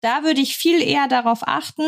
[0.00, 1.82] da würde ich viel eher darauf achten,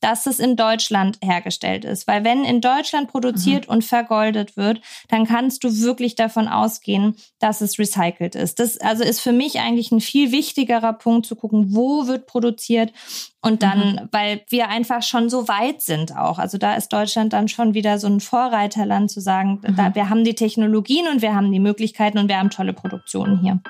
[0.00, 2.06] dass es in Deutschland hergestellt ist.
[2.06, 3.74] Weil wenn in Deutschland produziert mhm.
[3.74, 8.58] und vergoldet wird, dann kannst du wirklich davon ausgehen, dass es recycelt ist.
[8.58, 12.92] Das also ist für mich eigentlich ein viel wichtigerer Punkt zu gucken, wo wird produziert
[13.40, 14.08] und dann, mhm.
[14.10, 16.38] weil wir einfach schon so weit sind auch.
[16.38, 19.76] Also da ist Deutschland dann schon wieder so ein Vorreiterland zu sagen, mhm.
[19.76, 23.40] da, wir haben die Technologien und wir haben die Möglichkeiten und wir haben tolle Produktionen
[23.40, 23.60] hier.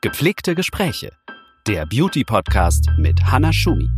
[0.00, 1.12] Gepflegte Gespräche
[1.66, 3.88] der Beauty-Podcast mit Hanna Schumi.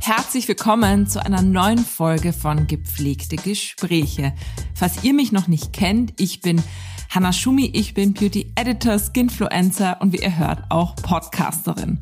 [0.00, 4.32] Herzlich willkommen zu einer neuen Folge von Gepflegte Gespräche.
[4.76, 6.62] Falls ihr mich noch nicht kennt, ich bin
[7.10, 11.98] Hanna Schumi, ich bin Beauty Editor, Skinfluencer und wie ihr hört auch Podcasterin.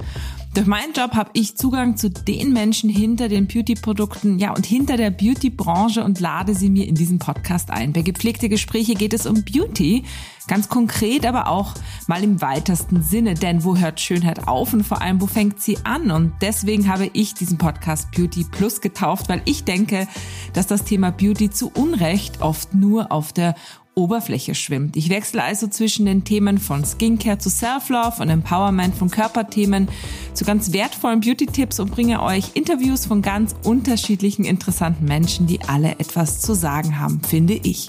[0.55, 4.99] Durch meinen Job habe ich Zugang zu den Menschen hinter den Beauty-Produkten, ja und hinter
[4.99, 7.95] der Beauty-Branche und lade sie mir in diesen Podcast ein.
[7.95, 10.05] Bei gepflegte Gespräche geht es um Beauty,
[10.49, 11.73] ganz konkret, aber auch
[12.07, 13.33] mal im weitesten Sinne.
[13.33, 16.11] Denn wo hört Schönheit auf und vor allem wo fängt sie an?
[16.11, 20.07] Und deswegen habe ich diesen Podcast Beauty Plus getauft, weil ich denke,
[20.53, 23.55] dass das Thema Beauty zu Unrecht oft nur auf der
[23.95, 24.97] Oberfläche schwimmt.
[24.97, 29.89] Ich wechsle also zwischen den Themen von Skincare zu Self-Love und Empowerment, von Körperthemen
[30.33, 35.99] zu ganz wertvollen Beauty-Tipps und bringe euch Interviews von ganz unterschiedlichen interessanten Menschen, die alle
[35.99, 37.89] etwas zu sagen haben, finde ich.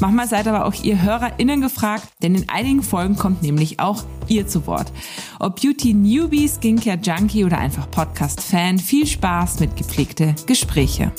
[0.00, 4.48] Manchmal seid aber auch ihr HörerInnen gefragt, denn in einigen Folgen kommt nämlich auch ihr
[4.48, 4.92] zu Wort.
[5.38, 11.12] Ob Beauty-Newbie, Skincare-Junkie oder einfach Podcast-Fan, viel Spaß mit gepflegte Gespräche.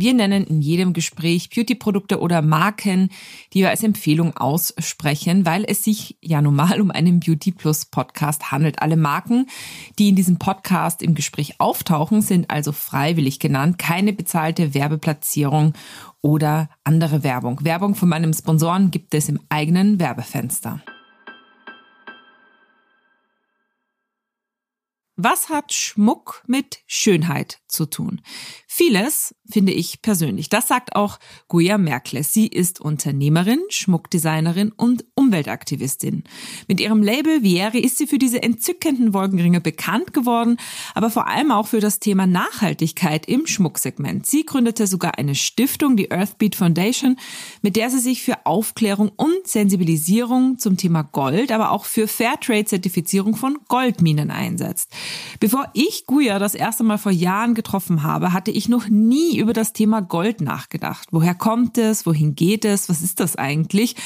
[0.00, 3.10] Wir nennen in jedem Gespräch Beauty-Produkte oder Marken,
[3.52, 8.50] die wir als Empfehlung aussprechen, weil es sich ja normal um einen Beauty Plus Podcast
[8.50, 8.80] handelt.
[8.80, 9.46] Alle Marken,
[9.98, 15.74] die in diesem Podcast im Gespräch auftauchen, sind also freiwillig genannt, keine bezahlte Werbeplatzierung
[16.22, 17.62] oder andere Werbung.
[17.62, 20.80] Werbung von meinem Sponsoren gibt es im eigenen Werbefenster.
[25.22, 28.22] Was hat Schmuck mit Schönheit zu tun?
[28.72, 30.48] Vieles, finde ich persönlich.
[30.48, 32.22] Das sagt auch Guya Merkle.
[32.22, 36.22] Sie ist Unternehmerin, Schmuckdesignerin und Umweltaktivistin.
[36.68, 40.56] Mit ihrem Label Vieri ist sie für diese entzückenden Wolkenringe bekannt geworden,
[40.94, 44.26] aber vor allem auch für das Thema Nachhaltigkeit im Schmucksegment.
[44.26, 47.16] Sie gründete sogar eine Stiftung, die Earthbeat Foundation,
[47.62, 53.34] mit der sie sich für Aufklärung und Sensibilisierung zum Thema Gold, aber auch für Fairtrade-Zertifizierung
[53.34, 54.92] von Goldminen einsetzt.
[55.40, 59.72] Bevor ich Guya das erste Mal vor Jahren getroffen habe, hatte noch nie über das
[59.72, 61.08] Thema Gold nachgedacht.
[61.10, 62.06] Woher kommt es?
[62.06, 62.88] Wohin geht es?
[62.88, 63.96] Was ist das eigentlich?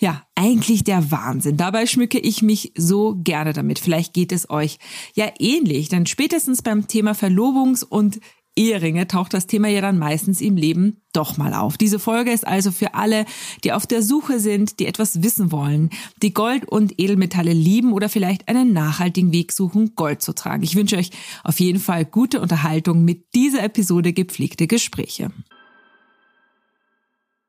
[0.00, 1.56] Ja, eigentlich der Wahnsinn.
[1.56, 3.78] Dabei schmücke ich mich so gerne damit.
[3.78, 4.78] Vielleicht geht es euch
[5.14, 8.20] ja ähnlich, denn spätestens beim Thema Verlobungs- und
[8.54, 11.78] Eheringe taucht das Thema ja dann meistens im Leben doch mal auf.
[11.78, 13.24] Diese Folge ist also für alle,
[13.64, 15.88] die auf der Suche sind, die etwas wissen wollen,
[16.22, 20.62] die Gold und Edelmetalle lieben oder vielleicht einen nachhaltigen Weg suchen, Gold zu tragen.
[20.62, 21.10] Ich wünsche euch
[21.44, 25.30] auf jeden Fall gute Unterhaltung mit dieser Episode gepflegte Gespräche.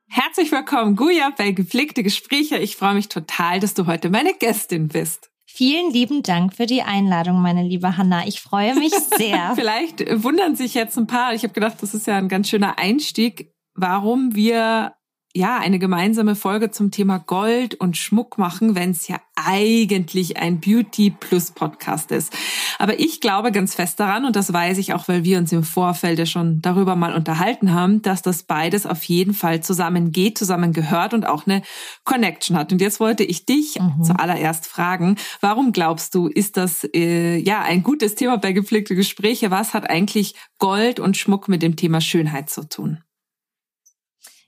[0.07, 2.57] Herzlich willkommen, Guya, bei gepflegte Gespräche.
[2.59, 5.32] Ich freue mich total, dass du heute meine Gästin bist.
[5.55, 8.25] Vielen lieben Dank für die Einladung, meine liebe Hanna.
[8.25, 9.51] Ich freue mich sehr.
[9.53, 11.35] Vielleicht wundern sich jetzt ein paar.
[11.35, 14.95] Ich habe gedacht, das ist ja ein ganz schöner Einstieg, warum wir
[15.35, 20.59] ja, eine gemeinsame Folge zum Thema Gold und Schmuck machen, wenn es ja eigentlich ein
[20.59, 22.31] Beauty Plus Podcast ist.
[22.77, 25.63] Aber ich glaube ganz fest daran, und das weiß ich auch, weil wir uns im
[25.63, 31.15] Vorfeld ja schon darüber mal unterhalten haben, dass das beides auf jeden Fall zusammengeht, zusammengehört
[31.15, 31.63] und auch eine
[32.03, 32.71] Connection hat.
[32.71, 34.03] Und jetzt wollte ich dich mhm.
[34.03, 39.49] zuallererst fragen, warum glaubst du, ist das äh, ja ein gutes Thema bei gepflegte Gespräche?
[39.49, 42.99] Was hat eigentlich Gold und Schmuck mit dem Thema Schönheit zu tun?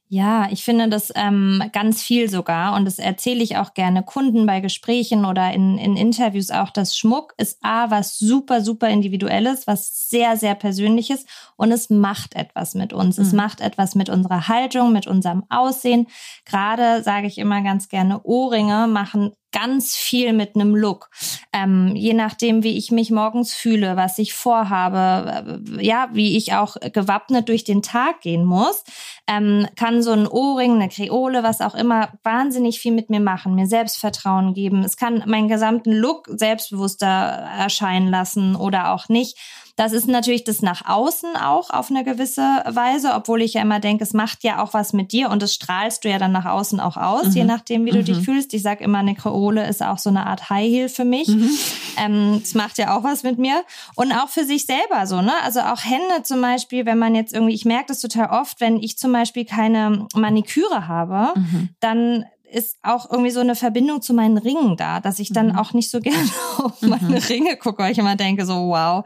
[0.07, 4.45] Ja, ich finde das ähm, ganz viel sogar und das erzähle ich auch gerne Kunden
[4.45, 9.65] bei Gesprächen oder in, in Interviews auch, dass Schmuck ist A, was super, super individuelles,
[9.65, 13.17] was sehr, sehr persönliches und es macht etwas mit uns.
[13.17, 13.23] Mhm.
[13.23, 16.05] Es macht etwas mit unserer Haltung, mit unserem Aussehen.
[16.45, 21.09] Gerade sage ich immer ganz gerne, Ohrringe machen ganz viel mit einem Look.
[21.53, 26.53] Ähm, je nachdem, wie ich mich morgens fühle, was ich vorhabe, äh, ja, wie ich
[26.53, 28.83] auch gewappnet durch den Tag gehen muss,
[29.27, 33.55] ähm, kann so ein Ohrring, eine Kreole, was auch immer, wahnsinnig viel mit mir machen,
[33.55, 34.83] mir Selbstvertrauen geben.
[34.83, 39.37] Es kann meinen gesamten Look selbstbewusster erscheinen lassen oder auch nicht.
[39.75, 43.81] Das ist natürlich das nach außen auch auf eine gewisse Weise, obwohl ich ja immer
[43.81, 46.45] denke, es macht ja auch was mit dir und das strahlst du ja dann nach
[46.45, 47.31] außen auch aus, mhm.
[47.33, 48.05] je nachdem, wie du mhm.
[48.05, 48.53] dich fühlst.
[48.53, 51.27] Ich sage immer, eine Kreole ist auch so eine Art High Heel für mich.
[51.27, 51.49] Mhm.
[51.97, 53.63] Ähm, es macht ja auch was mit mir
[53.95, 55.33] und auch für sich selber so, ne?
[55.43, 58.81] Also auch Hände zum Beispiel, wenn man jetzt irgendwie, ich merke das total oft, wenn
[58.81, 61.69] ich zum Beispiel keine Maniküre habe, mhm.
[61.81, 65.57] dann ist auch irgendwie so eine Verbindung zu meinen Ringen da, dass ich dann mhm.
[65.57, 67.25] auch nicht so gerne auf meine mhm.
[67.27, 69.03] Ringe gucke, weil ich immer denke, so wow.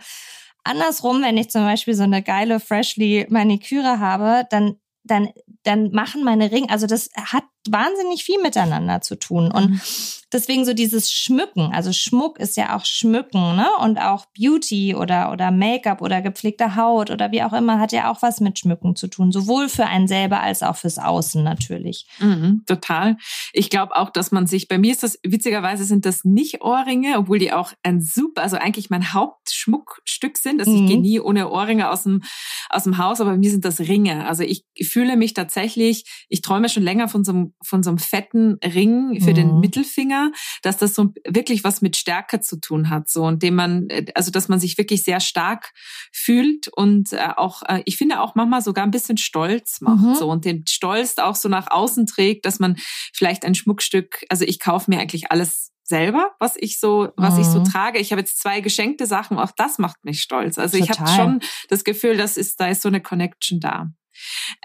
[0.70, 4.76] Andersrum, wenn ich zum Beispiel so eine geile Freshly Maniküre habe, dann
[5.10, 5.30] dann,
[5.64, 9.52] dann machen meine Ringe, also das hat wahnsinnig viel miteinander zu tun.
[9.52, 9.82] Und mhm.
[10.32, 13.68] deswegen so dieses Schmücken, also Schmuck ist ja auch Schmücken, ne?
[13.82, 18.12] Und auch Beauty oder, oder Make-up oder gepflegte Haut oder wie auch immer, hat ja
[18.12, 19.32] auch was mit Schmücken zu tun.
[19.32, 22.08] Sowohl für einen selber als auch fürs Außen natürlich.
[22.20, 23.18] Mhm, total.
[23.54, 27.18] Ich glaube auch, dass man sich, bei mir ist das, witzigerweise sind das nicht Ohrringe,
[27.18, 30.62] obwohl die auch ein super, also eigentlich mein Hauptschmuckstück sind.
[30.62, 30.84] Also mhm.
[30.84, 32.24] ich gehe nie ohne Ohrringe aus dem,
[32.70, 34.28] aus dem Haus, aber bei mir sind das Ringe.
[34.28, 38.00] Also ich fühle mich tatsächlich, ich träume schon länger von so einem von so einem
[38.00, 39.36] fetten Ring für mhm.
[39.36, 40.32] den Mittelfinger,
[40.62, 44.06] dass das so wirklich was mit Stärke zu tun hat, so und dem man, äh,
[44.16, 45.72] also dass man sich wirklich sehr stark
[46.12, 50.16] fühlt und äh, auch, äh, ich finde auch manchmal sogar ein bisschen stolz macht, mhm.
[50.16, 52.76] so und den Stolz auch so nach außen trägt, dass man
[53.14, 57.42] vielleicht ein Schmuckstück, also ich kaufe mir eigentlich alles selber, was ich so, was mhm.
[57.42, 57.66] ich so mhm.
[57.66, 58.00] trage.
[58.00, 60.58] Ich habe jetzt zwei geschenkte Sachen, auch das macht mich stolz.
[60.58, 60.94] Also Total.
[60.94, 63.92] ich habe schon das Gefühl, das ist, da ist so eine Connection da.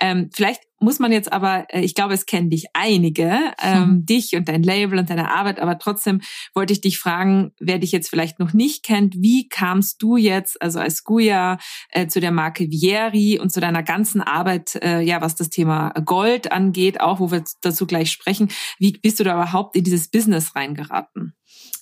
[0.01, 4.07] Ähm, vielleicht muss man jetzt aber, äh, ich glaube, es kennen dich einige, ähm, mhm.
[4.07, 6.21] dich und dein Label und deine Arbeit, aber trotzdem
[6.55, 10.61] wollte ich dich fragen, wer dich jetzt vielleicht noch nicht kennt, wie kamst du jetzt,
[10.61, 11.59] also als Guya,
[11.91, 15.91] äh, zu der Marke Vieri und zu deiner ganzen Arbeit, äh, ja, was das Thema
[16.05, 18.49] Gold angeht, auch wo wir dazu gleich sprechen,
[18.79, 21.35] wie bist du da überhaupt in dieses Business reingeraten?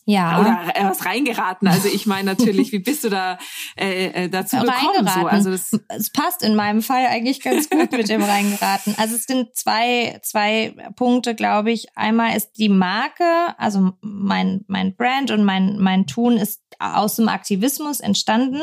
[0.04, 0.40] Ja.
[0.40, 1.68] Oder äh, was reingeraten.
[1.68, 3.38] Also ich meine natürlich, wie bist du da
[3.76, 5.08] äh, äh dazu gekommen?
[5.08, 8.94] So, also das es passt in meinem Fall eigentlich ganz gut mit dem reingeraten.
[8.98, 11.96] Also es sind zwei zwei Punkte, glaube ich.
[11.96, 17.28] Einmal ist die Marke, also mein mein Brand und mein mein Tun ist aus dem
[17.28, 18.60] Aktivismus entstanden,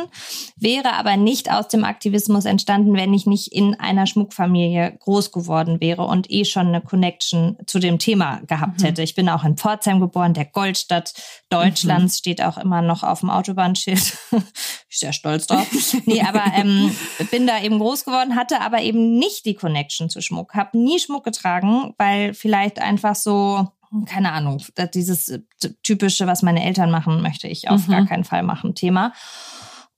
[0.56, 5.80] wäre aber nicht aus dem Aktivismus entstanden, wenn ich nicht in einer Schmuckfamilie groß geworden
[5.81, 8.86] wäre und eh schon eine Connection zu dem Thema gehabt mhm.
[8.86, 9.01] hätte.
[9.01, 11.13] Ich bin auch in Pforzheim geboren, der Goldstadt
[11.50, 12.18] Deutschlands, mhm.
[12.18, 14.18] steht auch immer noch auf dem Autobahnschild.
[14.89, 15.68] ich sehr stolz drauf.
[16.06, 16.95] nee, aber ähm,
[17.31, 21.00] bin da eben groß geworden, hatte aber eben nicht die Connection zu Schmuck, habe nie
[21.00, 23.68] Schmuck getragen, weil vielleicht einfach so
[24.06, 24.62] keine Ahnung,
[24.94, 25.39] dieses äh,
[25.83, 27.91] typische, was meine Eltern machen, möchte ich auf mhm.
[27.91, 29.13] gar keinen Fall machen, Thema.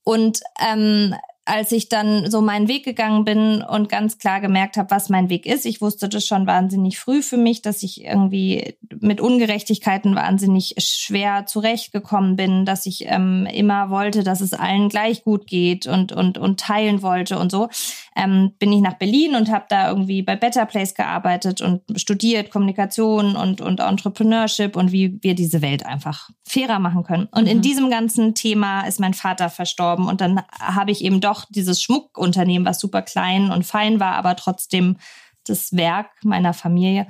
[0.04, 1.16] Und ähm,
[1.46, 5.30] als ich dann so meinen Weg gegangen bin und ganz klar gemerkt habe, was mein
[5.30, 5.66] Weg ist.
[5.66, 11.48] Ich wusste das schon wahnsinnig früh für mich, dass ich irgendwie mit Ungerechtigkeiten wahnsinnig schwer
[11.48, 16.38] zurechtgekommen bin, dass ich ähm, immer wollte, dass es allen gleich gut geht und und
[16.38, 17.70] und teilen wollte und so.
[18.16, 22.52] Ähm, bin ich nach Berlin und habe da irgendwie bei Better Place gearbeitet und studiert
[22.52, 27.28] Kommunikation und und Entrepreneurship und wie wir diese Welt einfach fairer machen können.
[27.32, 27.50] Und mhm.
[27.50, 31.46] in diesem ganzen Thema ist mein Vater verstorben und dann habe ich eben doch doch
[31.50, 34.98] dieses Schmuckunternehmen, was super klein und fein war, aber trotzdem
[35.46, 37.08] das Werk meiner Familie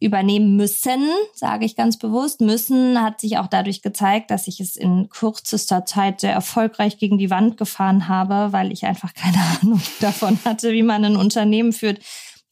[0.00, 2.40] übernehmen müssen, sage ich ganz bewusst.
[2.40, 7.18] Müssen hat sich auch dadurch gezeigt, dass ich es in kürzester Zeit sehr erfolgreich gegen
[7.18, 11.72] die Wand gefahren habe, weil ich einfach keine Ahnung davon hatte, wie man ein Unternehmen
[11.72, 12.00] führt,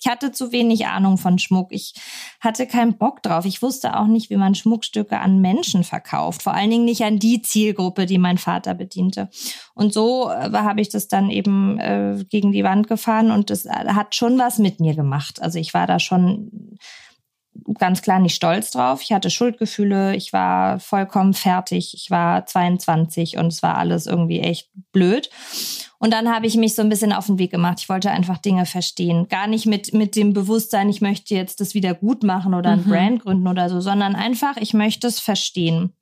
[0.00, 1.72] ich hatte zu wenig Ahnung von Schmuck.
[1.72, 1.94] Ich
[2.40, 3.44] hatte keinen Bock drauf.
[3.44, 6.42] Ich wusste auch nicht, wie man Schmuckstücke an Menschen verkauft.
[6.42, 9.28] Vor allen Dingen nicht an die Zielgruppe, die mein Vater bediente.
[9.74, 13.66] Und so äh, habe ich das dann eben äh, gegen die Wand gefahren und das
[13.66, 15.42] äh, hat schon was mit mir gemacht.
[15.42, 16.78] Also ich war da schon
[17.78, 19.02] ganz klar nicht stolz drauf.
[19.02, 24.40] Ich hatte Schuldgefühle, ich war vollkommen fertig, ich war 22 und es war alles irgendwie
[24.40, 25.30] echt blöd.
[26.02, 27.78] Und dann habe ich mich so ein bisschen auf den Weg gemacht.
[27.80, 29.28] Ich wollte einfach Dinge verstehen.
[29.28, 32.84] Gar nicht mit, mit dem Bewusstsein, ich möchte jetzt das wieder gut machen oder ein
[32.84, 32.90] mhm.
[32.90, 35.92] Brand gründen oder so, sondern einfach, ich möchte es verstehen.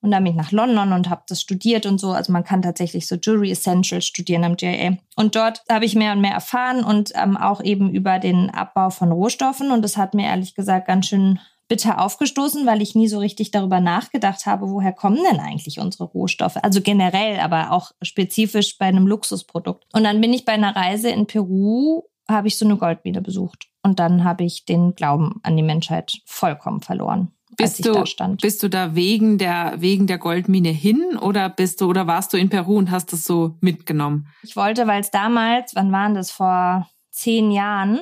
[0.00, 2.12] Und dann bin ich nach London und habe das studiert und so.
[2.12, 4.96] Also man kann tatsächlich so Jewelry Essentials studieren am JA.
[5.16, 8.88] Und dort habe ich mehr und mehr erfahren und ähm, auch eben über den Abbau
[8.88, 9.70] von Rohstoffen.
[9.70, 13.50] Und das hat mir ehrlich gesagt ganz schön bitter aufgestoßen, weil ich nie so richtig
[13.50, 16.56] darüber nachgedacht habe, woher kommen denn eigentlich unsere Rohstoffe?
[16.62, 19.84] Also generell, aber auch spezifisch bei einem Luxusprodukt.
[19.92, 23.68] Und dann bin ich bei einer Reise in Peru, habe ich so eine Goldmine besucht.
[23.82, 27.30] Und dann habe ich den Glauben an die Menschheit vollkommen verloren.
[27.56, 28.02] Bist du,
[28.40, 32.36] bist du da wegen der, wegen der Goldmine hin oder bist du, oder warst du
[32.36, 34.26] in Peru und hast das so mitgenommen?
[34.42, 38.00] Ich wollte, weil es damals, wann waren das, vor zehn Jahren,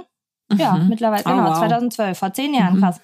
[0.57, 0.89] ja, mhm.
[0.89, 1.59] mittlerweile, oh, genau, wow.
[1.59, 2.81] 2012, vor zehn Jahren, mhm.
[2.81, 3.01] krass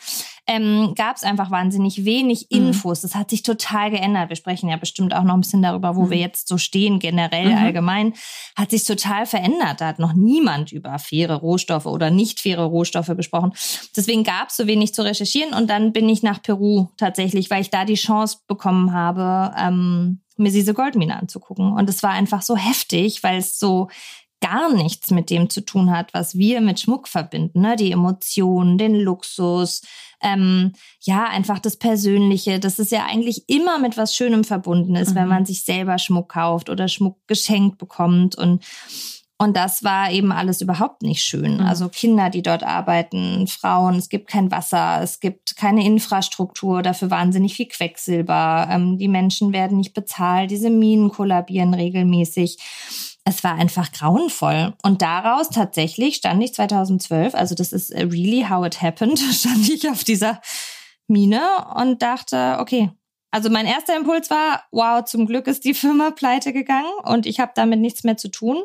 [0.48, 2.68] ähm, gab es einfach wahnsinnig wenig mhm.
[2.68, 3.02] Infos.
[3.02, 4.30] Das hat sich total geändert.
[4.30, 6.10] Wir sprechen ja bestimmt auch noch ein bisschen darüber, wo mhm.
[6.10, 7.58] wir jetzt so stehen, generell mhm.
[7.58, 8.14] allgemein.
[8.56, 9.82] Hat sich total verändert.
[9.82, 13.52] Da hat noch niemand über faire Rohstoffe oder nicht faire Rohstoffe gesprochen.
[13.94, 17.60] Deswegen gab es so wenig zu recherchieren und dann bin ich nach Peru tatsächlich, weil
[17.60, 21.72] ich da die Chance bekommen habe, ähm, mir diese Goldmine anzugucken.
[21.72, 23.88] Und es war einfach so heftig, weil es so
[24.40, 27.60] gar nichts mit dem zu tun hat, was wir mit Schmuck verbinden.
[27.60, 27.76] Ne?
[27.76, 29.82] Die Emotionen, den Luxus,
[30.22, 35.10] ähm, ja, einfach das Persönliche, dass es ja eigentlich immer mit was Schönem verbunden ist,
[35.10, 35.14] mhm.
[35.16, 38.37] wenn man sich selber Schmuck kauft oder Schmuck geschenkt bekommt.
[38.37, 38.64] Und
[39.40, 41.58] und das war eben alles überhaupt nicht schön.
[41.58, 41.60] Mhm.
[41.60, 47.10] Also Kinder, die dort arbeiten, Frauen, es gibt kein Wasser, es gibt keine Infrastruktur, dafür
[47.12, 48.66] wahnsinnig viel Quecksilber.
[48.68, 52.58] Ähm, die Menschen werden nicht bezahlt, diese Minen kollabieren regelmäßig.
[53.25, 54.75] Es war einfach grauenvoll.
[54.82, 59.88] Und daraus tatsächlich stand ich 2012, also das ist really how it happened, stand ich
[59.88, 60.40] auf dieser
[61.06, 61.40] Mine
[61.75, 62.90] und dachte, okay,
[63.30, 67.40] also mein erster Impuls war, wow, zum Glück ist die Firma pleite gegangen und ich
[67.40, 68.62] habe damit nichts mehr zu tun.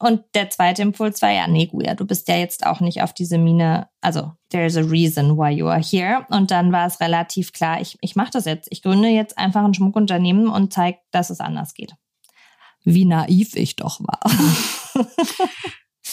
[0.00, 3.12] Und der zweite Impuls war ja, nee, Guya, du bist ja jetzt auch nicht auf
[3.12, 3.88] diese Mine.
[4.00, 6.26] Also, there's a reason why you are here.
[6.30, 8.68] Und dann war es relativ klar, ich, ich mache das jetzt.
[8.70, 11.94] Ich gründe jetzt einfach ein Schmuckunternehmen und zeige, dass es anders geht.
[12.84, 14.20] Wie naiv ich doch war.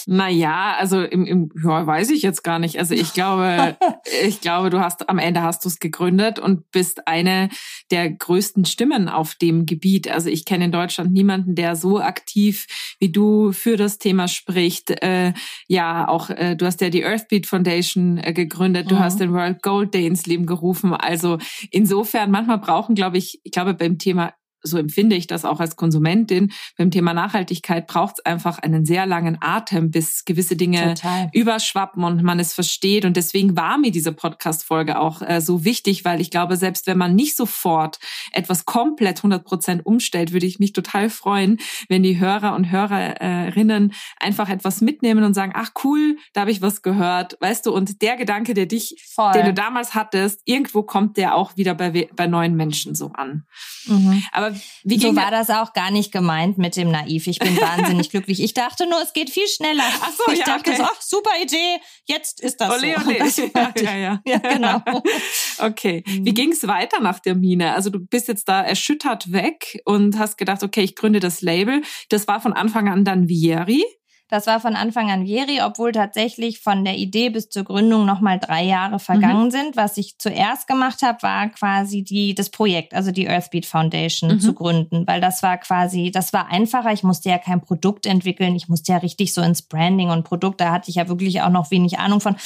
[0.08, 2.80] Naja, also im, im ja, weiß ich jetzt gar nicht.
[2.80, 3.78] Also ich glaube,
[4.25, 7.50] ich glaube, du hast am Ende hast du es gegründet und bist eine
[7.92, 10.10] der größten Stimmen auf dem Gebiet.
[10.10, 12.68] Also ich kenne in Deutschland niemanden, der so aktiv
[13.00, 14.90] wie du für das Thema spricht.
[15.04, 15.34] Äh,
[15.68, 18.90] ja, auch äh, du hast ja die Earthbeat Foundation äh, gegründet.
[18.90, 19.00] Du mhm.
[19.00, 20.94] hast den World Gold Day ins Leben gerufen.
[20.94, 21.38] Also
[21.70, 25.75] insofern manchmal brauchen, glaube ich, ich glaube beim Thema so empfinde ich das auch als
[25.75, 26.51] Konsumentin.
[26.77, 31.30] Beim Thema Nachhaltigkeit braucht es einfach einen sehr langen Atem, bis gewisse Dinge Total.
[31.34, 33.06] überschwappen und man es versteht.
[33.06, 36.98] Und deswegen war mir diese Podcast-Folge auch äh, so wichtig, weil ich glaube, selbst wenn
[36.98, 38.00] man nicht sofort
[38.32, 41.58] etwas komplett 100 Prozent umstellt, würde ich mich total freuen,
[41.89, 46.62] wenn die Hörer und Hörerinnen einfach etwas mitnehmen und sagen, ach cool, da habe ich
[46.62, 49.34] was gehört, weißt du, und der Gedanke, der dich, Voll.
[49.34, 53.46] den du damals hattest, irgendwo kommt der auch wieder bei, bei neuen Menschen so an.
[53.86, 54.24] Mhm.
[54.32, 54.50] Aber
[54.84, 57.27] wie so war das auch gar nicht gemeint mit dem Naiv.
[57.27, 58.41] Ich bin wahnsinnig glücklich.
[58.41, 59.84] Ich dachte nur, es geht viel schneller.
[60.01, 60.77] Ach so, ich ja, dachte okay.
[60.77, 63.08] so, ach, super Idee, jetzt ist das ole, so.
[63.08, 63.17] Ole.
[63.22, 64.22] Das ja, ja, ja.
[64.25, 64.81] ja, genau.
[65.60, 66.25] okay, mhm.
[66.25, 67.74] wie ging es weiter nach der Mine?
[67.74, 71.81] Also du bist jetzt da erschüttert weg und hast gedacht, okay, ich gründe das Label.
[72.10, 73.84] Das war von Anfang an dann Vieri.
[74.32, 78.40] Das war von Anfang an Veri, obwohl tatsächlich von der Idee bis zur Gründung nochmal
[78.40, 79.52] drei Jahre vergangen mhm.
[79.52, 79.76] sind.
[79.76, 84.40] Was ich zuerst gemacht habe, war quasi die, das Projekt, also die Earthbeat Foundation mhm.
[84.40, 86.94] zu gründen, weil das war quasi, das war einfacher.
[86.94, 88.56] Ich musste ja kein Produkt entwickeln.
[88.56, 91.50] Ich musste ja richtig so ins Branding und Produkt, da hatte ich ja wirklich auch
[91.50, 92.38] noch wenig Ahnung von.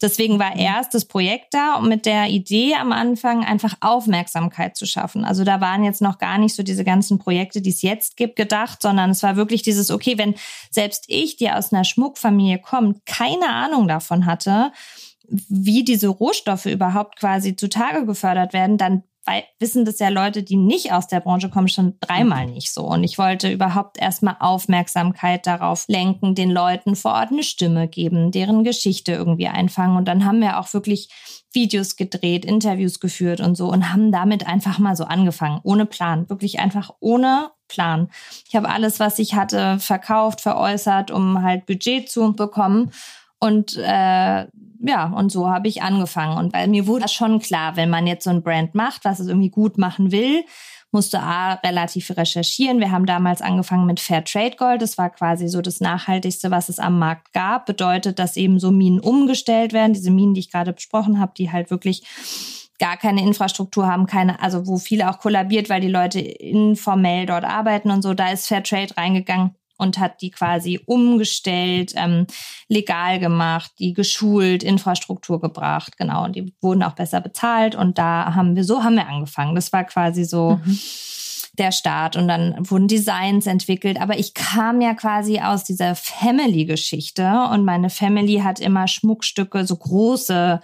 [0.00, 0.60] Deswegen war mhm.
[0.60, 5.24] erst das Projekt da und mit der Idee am Anfang einfach Aufmerksamkeit zu schaffen.
[5.24, 8.36] Also da waren jetzt noch gar nicht so diese ganzen Projekte, die es jetzt gibt,
[8.36, 10.36] gedacht, sondern es war wirklich dieses, okay, wenn
[10.70, 14.72] selbst ich ich, die aus einer Schmuckfamilie kommt, keine Ahnung davon hatte,
[15.26, 19.02] wie diese Rohstoffe überhaupt quasi zutage gefördert werden, dann
[19.58, 22.82] wissen das ja Leute, die nicht aus der Branche kommen, schon dreimal nicht so.
[22.82, 28.32] Und ich wollte überhaupt erstmal Aufmerksamkeit darauf lenken, den Leuten vor Ort eine Stimme geben,
[28.32, 29.96] deren Geschichte irgendwie einfangen.
[29.96, 31.08] Und dann haben wir auch wirklich
[31.54, 36.28] Videos gedreht, Interviews geführt und so und haben damit einfach mal so angefangen, ohne Plan,
[36.28, 38.08] wirklich einfach ohne Plan.
[38.48, 42.90] Ich habe alles, was ich hatte, verkauft, veräußert, um halt Budget zu bekommen.
[43.38, 44.46] Und äh,
[44.86, 46.36] ja, und so habe ich angefangen.
[46.38, 49.28] Und weil mir wurde schon klar, wenn man jetzt so ein Brand macht, was es
[49.28, 50.44] irgendwie gut machen will,
[50.94, 52.80] musste A relativ recherchieren.
[52.80, 54.80] Wir haben damals angefangen mit Fair Trade Gold.
[54.80, 57.66] Das war quasi so das Nachhaltigste, was es am Markt gab.
[57.66, 59.92] Bedeutet, dass eben so Minen umgestellt werden.
[59.92, 62.04] Diese Minen, die ich gerade besprochen habe, die halt wirklich
[62.78, 67.44] gar keine Infrastruktur haben, keine, also wo viele auch kollabiert, weil die Leute informell dort
[67.44, 68.14] arbeiten und so.
[68.14, 69.54] Da ist Fair Trade reingegangen
[69.84, 72.26] und hat die quasi umgestellt, ähm,
[72.68, 76.24] legal gemacht, die geschult, Infrastruktur gebracht, genau.
[76.24, 79.54] Und die wurden auch besser bezahlt und da haben wir, so haben wir angefangen.
[79.54, 80.78] Das war quasi so mhm.
[81.58, 84.00] der Start und dann wurden Designs entwickelt.
[84.00, 89.76] Aber ich kam ja quasi aus dieser Family-Geschichte und meine Family hat immer Schmuckstücke, so
[89.76, 90.60] große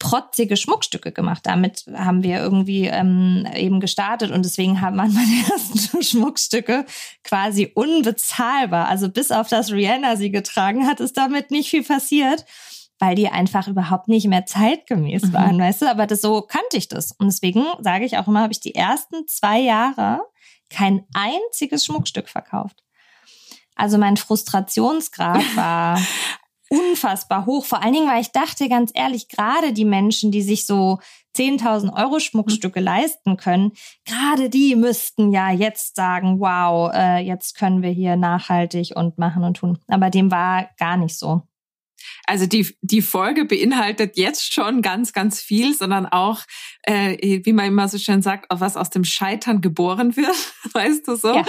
[0.00, 1.42] protzige Schmuckstücke gemacht.
[1.44, 6.84] Damit haben wir irgendwie ähm, eben gestartet und deswegen haben meine ersten Schmuckstücke
[7.22, 8.88] quasi unbezahlbar.
[8.88, 12.44] Also bis auf das Rihanna sie getragen hat, ist damit nicht viel passiert,
[12.98, 15.32] weil die einfach überhaupt nicht mehr zeitgemäß mhm.
[15.32, 15.90] waren, weißt du?
[15.90, 18.74] Aber das so kannte ich das und deswegen sage ich auch immer, habe ich die
[18.74, 20.22] ersten zwei Jahre
[20.70, 22.82] kein einziges Schmuckstück verkauft.
[23.76, 26.00] Also mein Frustrationsgrad war
[26.70, 27.64] unfassbar hoch.
[27.64, 31.00] Vor allen Dingen, weil ich dachte, ganz ehrlich, gerade die Menschen, die sich so
[31.36, 33.72] 10.000 Euro Schmuckstücke leisten können,
[34.04, 39.44] gerade die müssten ja jetzt sagen, wow, äh, jetzt können wir hier nachhaltig und machen
[39.44, 39.78] und tun.
[39.88, 41.42] Aber dem war gar nicht so.
[42.26, 46.42] Also die, die Folge beinhaltet jetzt schon ganz, ganz viel, sondern auch,
[46.82, 50.36] äh, wie man immer so schön sagt, was aus dem Scheitern geboren wird,
[50.72, 51.34] weißt du so?
[51.34, 51.44] Ja.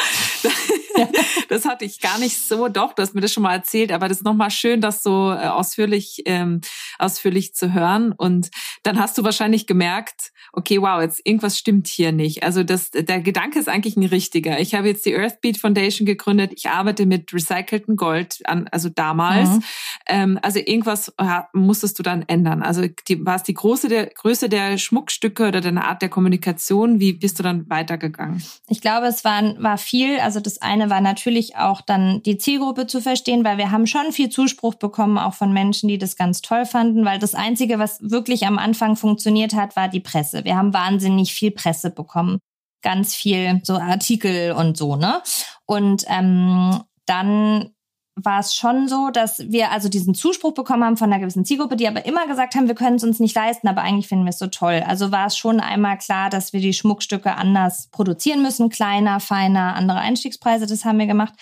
[1.50, 4.08] Das hatte ich gar nicht so, doch, du hast mir das schon mal erzählt, aber
[4.08, 6.62] das ist nochmal schön, das so äh, ausführlich, ähm,
[6.98, 8.14] ausführlich zu hören.
[8.14, 8.50] Und
[8.84, 12.44] dann hast du wahrscheinlich gemerkt, okay, wow, jetzt irgendwas stimmt hier nicht.
[12.44, 14.60] Also das, der Gedanke ist eigentlich ein richtiger.
[14.60, 16.52] Ich habe jetzt die Earthbeat Foundation gegründet.
[16.56, 19.50] Ich arbeite mit recyceltem Gold an, also damals.
[19.50, 19.64] Mhm.
[20.08, 21.14] Ähm, also irgendwas
[21.54, 22.64] musstest du dann ändern.
[22.64, 27.00] Also die, war es die Größe der, Größe der Schmuckstücke oder deine Art der Kommunikation?
[27.00, 28.44] Wie bist du dann weitergegangen?
[28.68, 30.20] Ich glaube, es war, war viel.
[30.20, 34.12] Also das eine war natürlich auch dann die Zielgruppe zu verstehen, weil wir haben schon
[34.12, 38.00] viel Zuspruch bekommen, auch von Menschen, die das ganz toll fanden, weil das Einzige, was
[38.02, 40.44] wirklich am Anfang funktioniert hat, war die Presse.
[40.44, 42.40] Wir haben wahnsinnig viel Presse bekommen.
[42.82, 45.22] Ganz viel so Artikel und so, ne?
[45.66, 47.70] Und ähm, dann
[48.16, 51.76] war es schon so, dass wir also diesen Zuspruch bekommen haben von einer gewissen Zielgruppe,
[51.76, 54.32] die aber immer gesagt haben, wir können es uns nicht leisten, aber eigentlich finden wir
[54.32, 54.84] es so toll.
[54.86, 59.76] Also war es schon einmal klar, dass wir die Schmuckstücke anders produzieren müssen, kleiner, feiner,
[59.76, 61.34] andere Einstiegspreise, das haben wir gemacht.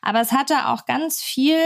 [0.00, 1.58] Aber es hatte auch ganz viel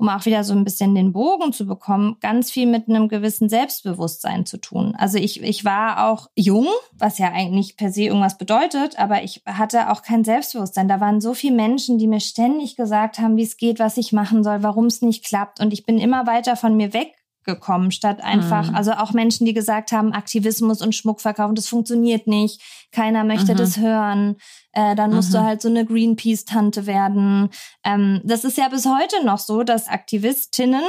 [0.00, 3.50] um auch wieder so ein bisschen den Bogen zu bekommen, ganz viel mit einem gewissen
[3.50, 4.94] Selbstbewusstsein zu tun.
[4.96, 9.42] Also ich, ich war auch jung, was ja eigentlich per se irgendwas bedeutet, aber ich
[9.44, 10.88] hatte auch kein Selbstbewusstsein.
[10.88, 14.12] Da waren so viele Menschen, die mir ständig gesagt haben, wie es geht, was ich
[14.12, 15.60] machen soll, warum es nicht klappt.
[15.60, 17.12] Und ich bin immer weiter von mir weg
[17.44, 18.76] gekommen, statt einfach, mhm.
[18.76, 22.60] also auch Menschen, die gesagt haben, Aktivismus und Schmuck verkaufen, das funktioniert nicht,
[22.92, 23.56] keiner möchte mhm.
[23.56, 24.36] das hören,
[24.72, 25.34] äh, dann musst mhm.
[25.34, 27.50] du halt so eine Greenpeace-Tante werden.
[27.84, 30.84] Ähm, das ist ja bis heute noch so, dass Aktivistinnen,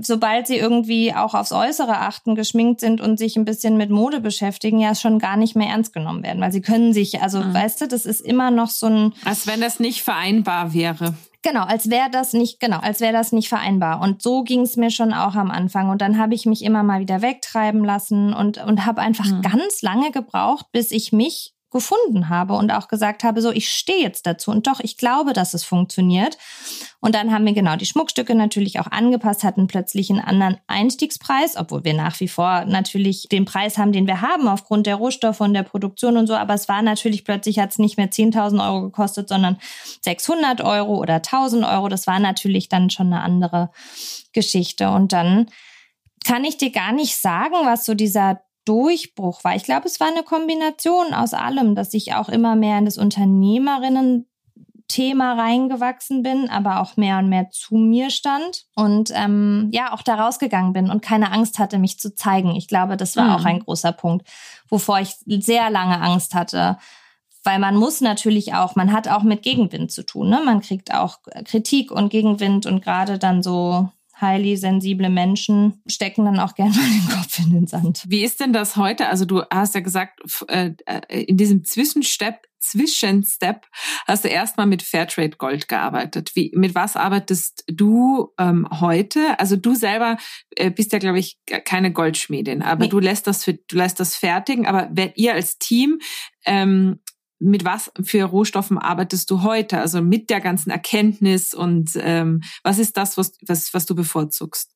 [0.00, 4.20] sobald sie irgendwie auch aufs Äußere achten, geschminkt sind und sich ein bisschen mit Mode
[4.20, 7.54] beschäftigen, ja schon gar nicht mehr ernst genommen werden, weil sie können sich, also mhm.
[7.54, 9.12] weißt du, das ist immer noch so ein...
[9.24, 11.14] Als wenn das nicht vereinbar wäre.
[11.42, 14.00] Genau, als wäre das nicht, genau, als wäre das nicht vereinbar.
[14.00, 15.90] Und so ging es mir schon auch am Anfang.
[15.90, 19.42] Und dann habe ich mich immer mal wieder wegtreiben lassen und, und habe einfach mhm.
[19.42, 24.00] ganz lange gebraucht, bis ich mich gefunden habe und auch gesagt habe, so, ich stehe
[24.00, 26.38] jetzt dazu und doch, ich glaube, dass es funktioniert.
[27.00, 31.56] Und dann haben wir genau die Schmuckstücke natürlich auch angepasst, hatten plötzlich einen anderen Einstiegspreis,
[31.56, 35.40] obwohl wir nach wie vor natürlich den Preis haben, den wir haben aufgrund der Rohstoffe
[35.40, 36.34] und der Produktion und so.
[36.34, 39.58] Aber es war natürlich plötzlich hat es nicht mehr 10.000 Euro gekostet, sondern
[40.02, 41.88] 600 Euro oder 1.000 Euro.
[41.88, 43.70] Das war natürlich dann schon eine andere
[44.32, 44.90] Geschichte.
[44.90, 45.46] Und dann
[46.24, 49.56] kann ich dir gar nicht sagen, was so dieser Durchbruch war.
[49.56, 52.98] Ich glaube, es war eine Kombination aus allem, dass ich auch immer mehr in das
[52.98, 54.26] Unternehmerinnen
[54.92, 60.02] Thema reingewachsen bin, aber auch mehr und mehr zu mir stand und ähm, ja auch
[60.02, 62.54] da rausgegangen bin und keine Angst hatte, mich zu zeigen.
[62.56, 63.30] Ich glaube, das war mhm.
[63.30, 64.28] auch ein großer Punkt,
[64.68, 66.76] wovor ich sehr lange Angst hatte.
[67.42, 70.28] Weil man muss natürlich auch, man hat auch mit Gegenwind zu tun.
[70.28, 70.42] Ne?
[70.44, 73.88] Man kriegt auch Kritik und Gegenwind und gerade dann so
[74.22, 78.04] highly sensible Menschen stecken dann auch gerne mal den Kopf in den Sand.
[78.06, 79.08] Wie ist denn das heute?
[79.08, 83.66] Also du hast ja gesagt, äh, äh, in diesem Zwischenstep Zwischenstep
[84.06, 86.30] hast du erstmal mit Fairtrade Gold gearbeitet.
[86.34, 89.38] Wie, mit was arbeitest du ähm, heute?
[89.40, 90.16] Also du selber
[90.50, 92.88] äh, bist ja, glaube ich, keine Goldschmiedin, aber nee.
[92.88, 94.66] du lässt das für, du lässt das fertigen.
[94.66, 95.98] Aber wer ihr als Team
[96.46, 97.00] ähm,
[97.42, 99.78] mit was für Rohstoffen arbeitest du heute?
[99.78, 104.70] Also mit der ganzen Erkenntnis und ähm, was ist das, was, was, was du bevorzugst?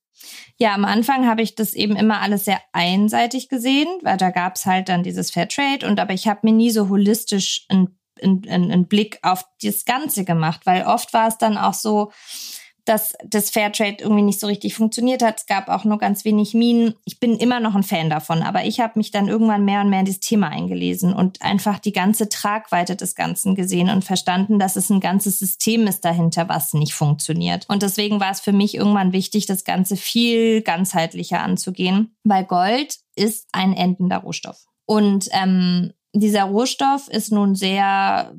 [0.59, 4.57] Ja, am Anfang habe ich das eben immer alles sehr einseitig gesehen, weil da gab
[4.57, 8.45] es halt dann dieses Fairtrade und aber ich habe mir nie so holistisch einen, einen,
[8.49, 12.11] einen Blick auf das Ganze gemacht, weil oft war es dann auch so,
[12.87, 15.41] dass das Fairtrade irgendwie nicht so richtig funktioniert hat.
[15.41, 16.95] Es gab auch nur ganz wenig Minen.
[17.05, 19.91] Ich bin immer noch ein Fan davon, aber ich habe mich dann irgendwann mehr und
[19.91, 24.59] mehr in dieses Thema eingelesen und einfach die ganze Tragweite des Ganzen gesehen und verstanden,
[24.59, 27.69] dass es ein ganzes System ist dahinter, was nicht funktioniert.
[27.69, 32.99] Und deswegen war es für mich irgendwann wichtig, das Ganze viel ganzheitlicher anzugehen, weil Gold
[33.17, 34.65] ist ein endender Rohstoff.
[34.87, 38.33] Und ähm, dieser Rohstoff ist nun sehr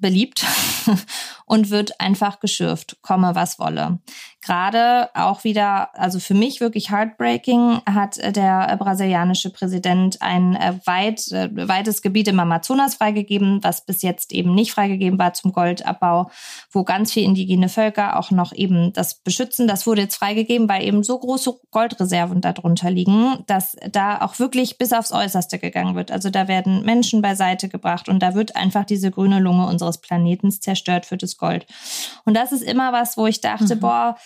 [0.00, 0.44] beliebt
[1.46, 3.98] und wird einfach geschürft, komme was wolle.
[4.42, 11.32] Gerade auch wieder, also für mich wirklich heartbreaking, hat der brasilianische Präsident ein äh, weit,
[11.32, 16.30] äh, weites Gebiet im Amazonas freigegeben, was bis jetzt eben nicht freigegeben war zum Goldabbau,
[16.70, 19.66] wo ganz viele indigene Völker auch noch eben das beschützen.
[19.66, 24.78] Das wurde jetzt freigegeben, weil eben so große Goldreserven darunter liegen, dass da auch wirklich
[24.78, 26.12] bis aufs Äußerste gegangen wird.
[26.12, 30.60] Also da werden Menschen beiseite gebracht und da wird einfach diese grüne Lunge unseres Planetens
[30.60, 31.66] zerstört für das Gold.
[32.24, 33.80] Und das ist immer was, wo ich dachte, mhm.
[33.80, 34.16] boah,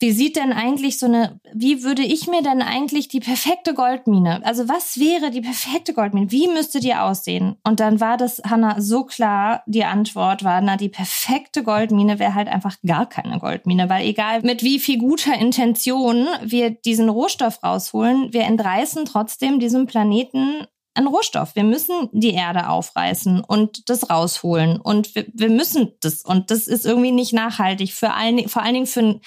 [0.00, 4.44] wie sieht denn eigentlich so eine, wie würde ich mir denn eigentlich die perfekte Goldmine,
[4.44, 7.56] also was wäre die perfekte Goldmine, wie müsste die aussehen?
[7.64, 12.34] Und dann war das, Hanna, so klar, die Antwort war, na, die perfekte Goldmine wäre
[12.34, 17.62] halt einfach gar keine Goldmine, weil egal mit wie viel guter Intention wir diesen Rohstoff
[17.62, 21.56] rausholen, wir entreißen trotzdem diesem Planeten ein Rohstoff.
[21.56, 24.80] Wir müssen die Erde aufreißen und das rausholen.
[24.80, 26.22] Und wir, wir müssen das.
[26.22, 27.92] Und das ist irgendwie nicht nachhaltig.
[27.92, 29.20] Für allen, vor allen Dingen für einen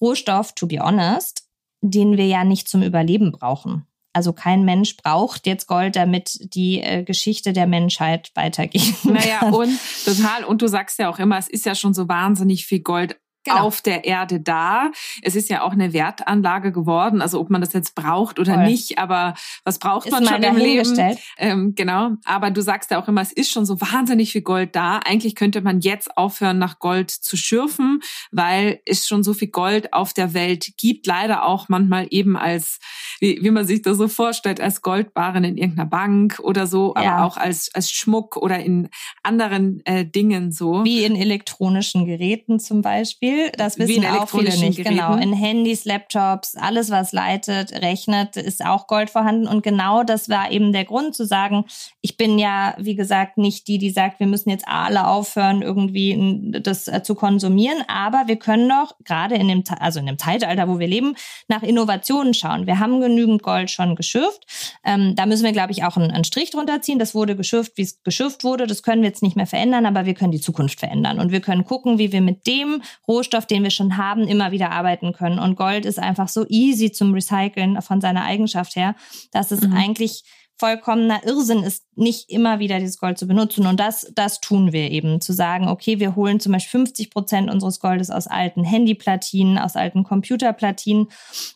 [0.00, 1.48] Rohstoff, to be honest,
[1.80, 3.86] den wir ja nicht zum Überleben brauchen.
[4.12, 8.94] Also kein Mensch braucht jetzt Gold, damit die äh, Geschichte der Menschheit weitergeht.
[9.04, 10.44] Naja, und total.
[10.44, 13.60] Und du sagst ja auch immer, es ist ja schon so wahnsinnig viel Gold genau.
[13.60, 14.90] auf der Erde da.
[15.22, 18.66] Es ist ja auch eine Wertanlage geworden, also ob man das jetzt braucht oder Voll.
[18.66, 21.16] nicht, aber was braucht ist man schon im Leben?
[21.38, 24.74] Ähm, genau, aber du sagst ja auch immer, es ist schon so wahnsinnig viel Gold
[24.76, 24.98] da.
[24.98, 29.92] Eigentlich könnte man jetzt aufhören, nach Gold zu schürfen, weil es schon so viel Gold
[29.92, 31.06] auf der Welt gibt.
[31.06, 32.78] Leider auch manchmal eben als,
[33.20, 37.16] wie, wie man sich das so vorstellt, als Goldbarren in irgendeiner Bank oder so, ja.
[37.16, 38.88] aber auch als, als Schmuck oder in
[39.22, 40.84] anderen äh, Dingen so.
[40.84, 43.33] Wie in elektronischen Geräten zum Beispiel.
[43.34, 43.52] Beispiel.
[43.56, 44.78] Das wissen auch viele nicht.
[44.78, 44.96] Geräten.
[44.96, 45.16] Genau.
[45.16, 49.46] In Handys, Laptops, alles, was leitet, rechnet, ist auch Gold vorhanden.
[49.46, 51.64] Und genau das war eben der Grund zu sagen,
[52.00, 56.60] ich bin ja, wie gesagt, nicht die, die sagt, wir müssen jetzt alle aufhören, irgendwie
[56.60, 57.82] das äh, zu konsumieren.
[57.88, 61.14] Aber wir können doch gerade in dem, also in dem Zeitalter, wo wir leben,
[61.48, 62.66] nach Innovationen schauen.
[62.66, 64.46] Wir haben genügend Gold schon geschürft.
[64.84, 66.98] Ähm, da müssen wir, glaube ich, auch einen, einen Strich drunter ziehen.
[66.98, 68.66] Das wurde geschürft, wie es geschürft wurde.
[68.66, 71.18] Das können wir jetzt nicht mehr verändern, aber wir können die Zukunft verändern.
[71.18, 74.50] Und wir können gucken, wie wir mit dem Rohstoff Rohstoff, den wir schon haben, immer
[74.50, 75.38] wieder arbeiten können.
[75.38, 78.94] Und Gold ist einfach so easy zum Recyceln von seiner Eigenschaft her,
[79.32, 79.74] dass es mhm.
[79.74, 80.24] eigentlich
[80.56, 83.66] vollkommener Irrsinn ist, nicht immer wieder dieses Gold zu benutzen.
[83.66, 87.50] Und das, das tun wir eben, zu sagen, okay, wir holen zum Beispiel 50 Prozent
[87.50, 91.08] unseres Goldes aus alten Handyplatinen, aus alten Computerplatinen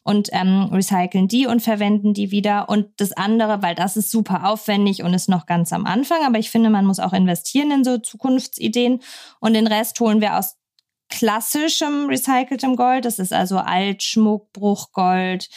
[0.02, 2.68] und ähm, recyceln die und verwenden die wieder.
[2.68, 6.40] Und das andere, weil das ist super aufwendig und ist noch ganz am Anfang, aber
[6.40, 9.00] ich finde, man muss auch investieren in so Zukunftsideen.
[9.38, 10.57] Und den Rest holen wir aus
[11.08, 13.04] klassischem recyceltem Gold.
[13.04, 15.48] Das ist also Altschmuck, Bruchgold,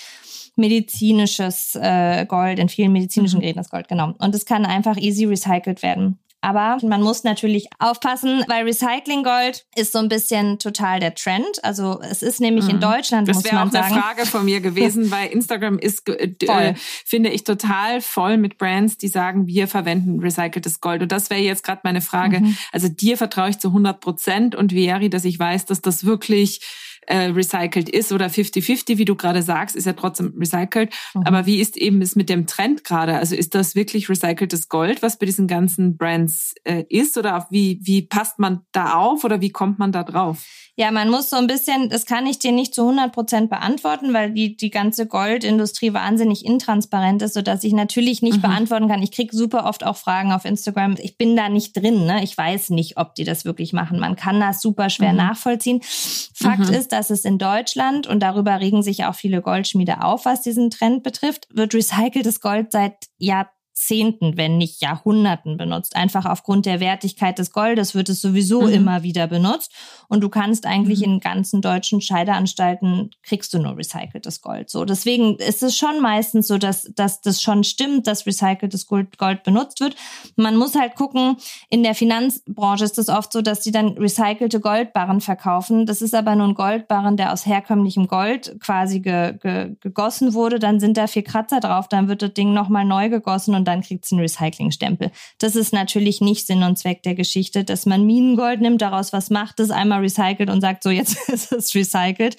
[0.55, 3.41] medizinisches äh, Gold, in vielen medizinischen mhm.
[3.41, 4.13] Geräten das Gold, genau.
[4.17, 6.19] Und es kann einfach easy recycelt werden.
[6.41, 11.63] Aber man muss natürlich aufpassen, weil Recycling Gold ist so ein bisschen total der Trend.
[11.63, 12.71] Also es ist nämlich mhm.
[12.71, 13.71] in Deutschland, das muss man sagen.
[13.71, 16.73] Das wäre auch eine Frage von mir gewesen, weil Instagram ist, äh,
[17.06, 21.04] finde ich, total voll mit Brands, die sagen, wir verwenden recyceltes Gold.
[21.04, 22.39] Und das wäre jetzt gerade meine Frage.
[22.39, 22.58] Mhm.
[22.71, 26.62] Also dir vertraue ich zu 100 Prozent und Vieri, dass ich weiß, dass das wirklich
[27.07, 30.93] äh, recycelt ist oder 50-50, wie du gerade sagst, ist ja trotzdem recycelt.
[31.13, 31.23] Mhm.
[31.25, 33.17] Aber wie ist eben es mit dem Trend gerade?
[33.17, 37.17] Also ist das wirklich recyceltes Gold, was bei diesen ganzen Brands äh, ist?
[37.17, 40.45] Oder wie, wie passt man da auf oder wie kommt man da drauf?
[40.77, 44.13] Ja, man muss so ein bisschen, das kann ich dir nicht zu 100 Prozent beantworten,
[44.13, 48.41] weil die, die ganze Goldindustrie wahnsinnig intransparent ist, sodass ich natürlich nicht mhm.
[48.41, 49.03] beantworten kann.
[49.03, 50.95] Ich kriege super oft auch Fragen auf Instagram.
[50.99, 52.23] Ich bin da nicht drin, ne?
[52.23, 53.99] Ich weiß nicht, ob die das wirklich machen.
[53.99, 55.17] Man kann das super schwer mhm.
[55.17, 55.81] nachvollziehen.
[55.83, 56.73] Fakt mhm.
[56.91, 60.69] Ist, dass es in Deutschland, und darüber regen sich auch viele Goldschmiede auf, was diesen
[60.69, 65.95] Trend betrifft, wird recyceltes Gold seit Jahrzehnten Jahrzehnten, wenn nicht Jahrhunderten benutzt.
[65.95, 68.73] Einfach aufgrund der Wertigkeit des Goldes wird es sowieso mhm.
[68.73, 69.71] immer wieder benutzt.
[70.12, 71.13] Und du kannst eigentlich mhm.
[71.13, 74.69] in ganzen deutschen Scheideanstalten kriegst du nur recyceltes Gold.
[74.69, 79.17] So, deswegen ist es schon meistens so, dass, dass das schon stimmt, dass recyceltes Gold,
[79.17, 79.95] Gold benutzt wird.
[80.36, 81.38] Man muss halt gucken,
[81.69, 85.86] in der Finanzbranche ist es oft so, dass die dann recycelte Goldbarren verkaufen.
[85.86, 90.60] Das ist aber nur ein Goldbarren, der aus herkömmlichem Gold quasi ge, ge, gegossen wurde.
[90.60, 93.80] Dann sind da vier Kratzer drauf, dann wird das Ding nochmal neu gegossen und dann
[93.80, 95.10] kriegt es einen Recyclingstempel.
[95.38, 99.30] Das ist natürlich nicht Sinn und Zweck der Geschichte, dass man Minengold nimmt, daraus was
[99.30, 102.37] macht, das einmal recycelt und sagt, so jetzt ist es recycelt.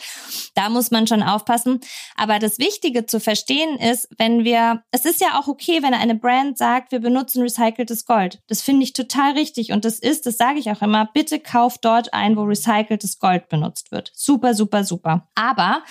[0.55, 1.81] Da muss man schon aufpassen.
[2.17, 6.15] Aber das Wichtige zu verstehen ist, wenn wir, es ist ja auch okay, wenn eine
[6.15, 8.41] Brand sagt, wir benutzen recyceltes Gold.
[8.49, 11.85] Das finde ich total richtig und das ist, das sage ich auch immer, bitte kauft
[11.85, 14.13] dort ein, wo recyceltes Gold benutzt wird.
[14.15, 15.29] Super, super, super.
[15.35, 15.83] Aber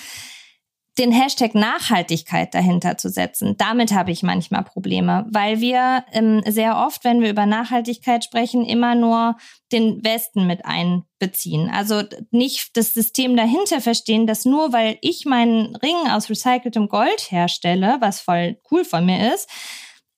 [0.97, 6.77] den Hashtag Nachhaltigkeit dahinter zu setzen, damit habe ich manchmal Probleme, weil wir ähm, sehr
[6.77, 9.37] oft, wenn wir über Nachhaltigkeit sprechen, immer nur
[9.71, 11.69] den Westen mit einbeziehen.
[11.69, 17.31] Also nicht das System dahinter verstehen, dass nur weil ich meinen Ring aus recyceltem Gold
[17.31, 19.49] herstelle, was voll cool von mir ist,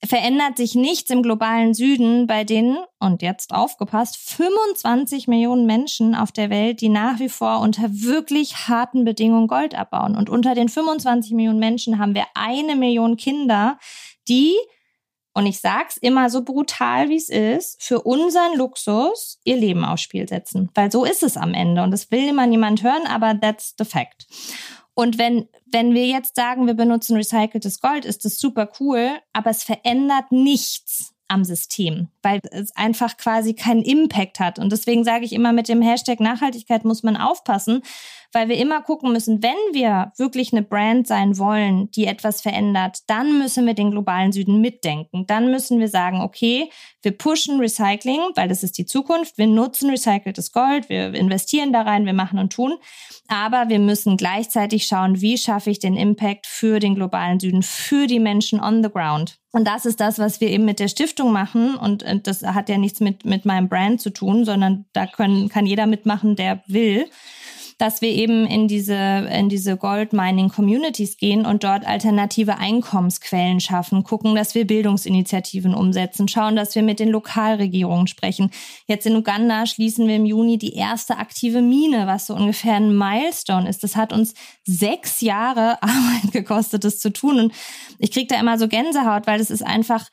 [0.06, 6.32] verändert sich nichts im globalen Süden bei den, und jetzt aufgepasst, 25 Millionen Menschen auf
[6.32, 10.16] der Welt, die nach wie vor unter wirklich harten Bedingungen Gold abbauen.
[10.16, 13.78] Und unter den 25 Millionen Menschen haben wir eine Million Kinder,
[14.28, 14.54] die
[15.36, 20.04] und ich sag's immer so brutal, wie es ist, für unseren Luxus ihr Leben aufs
[20.04, 20.70] Spiel setzen.
[20.76, 21.82] Weil so ist es am Ende.
[21.82, 24.28] Und das will immer niemand hören, aber that's the fact.
[24.96, 29.50] Und wenn, wenn wir jetzt sagen, wir benutzen recyceltes Gold, ist das super cool, aber
[29.50, 34.60] es verändert nichts am System, weil es einfach quasi keinen Impact hat.
[34.60, 37.82] Und deswegen sage ich immer, mit dem Hashtag Nachhaltigkeit muss man aufpassen,
[38.34, 43.00] weil wir immer gucken müssen, wenn wir wirklich eine Brand sein wollen, die etwas verändert,
[43.08, 45.26] dann müssen wir den globalen Süden mitdenken.
[45.28, 46.70] Dann müssen wir sagen, okay,
[47.04, 49.38] wir pushen Recycling, weil das ist die Zukunft.
[49.38, 52.74] Wir nutzen recyceltes Gold, wir investieren da rein, wir machen und tun.
[53.28, 58.08] Aber wir müssen gleichzeitig schauen, wie schaffe ich den Impact für den globalen Süden, für
[58.08, 59.38] die Menschen on the ground.
[59.52, 61.76] Und das ist das, was wir eben mit der Stiftung machen.
[61.76, 65.68] Und das hat ja nichts mit, mit meinem Brand zu tun, sondern da können, kann
[65.68, 67.06] jeder mitmachen, der will
[67.78, 73.60] dass wir eben in diese, in diese Gold Mining Communities gehen und dort alternative Einkommensquellen
[73.60, 78.52] schaffen, gucken, dass wir Bildungsinitiativen umsetzen, schauen, dass wir mit den Lokalregierungen sprechen.
[78.88, 82.96] Jetzt in Uganda schließen wir im Juni die erste aktive Mine, was so ungefähr ein
[82.96, 83.84] Milestone ist.
[83.84, 84.34] Das hat uns
[84.66, 87.40] sechs Jahre Arbeit gekostet, das zu tun.
[87.40, 87.54] Und
[88.00, 90.08] ich kriege da immer so Gänsehaut, weil das ist einfach,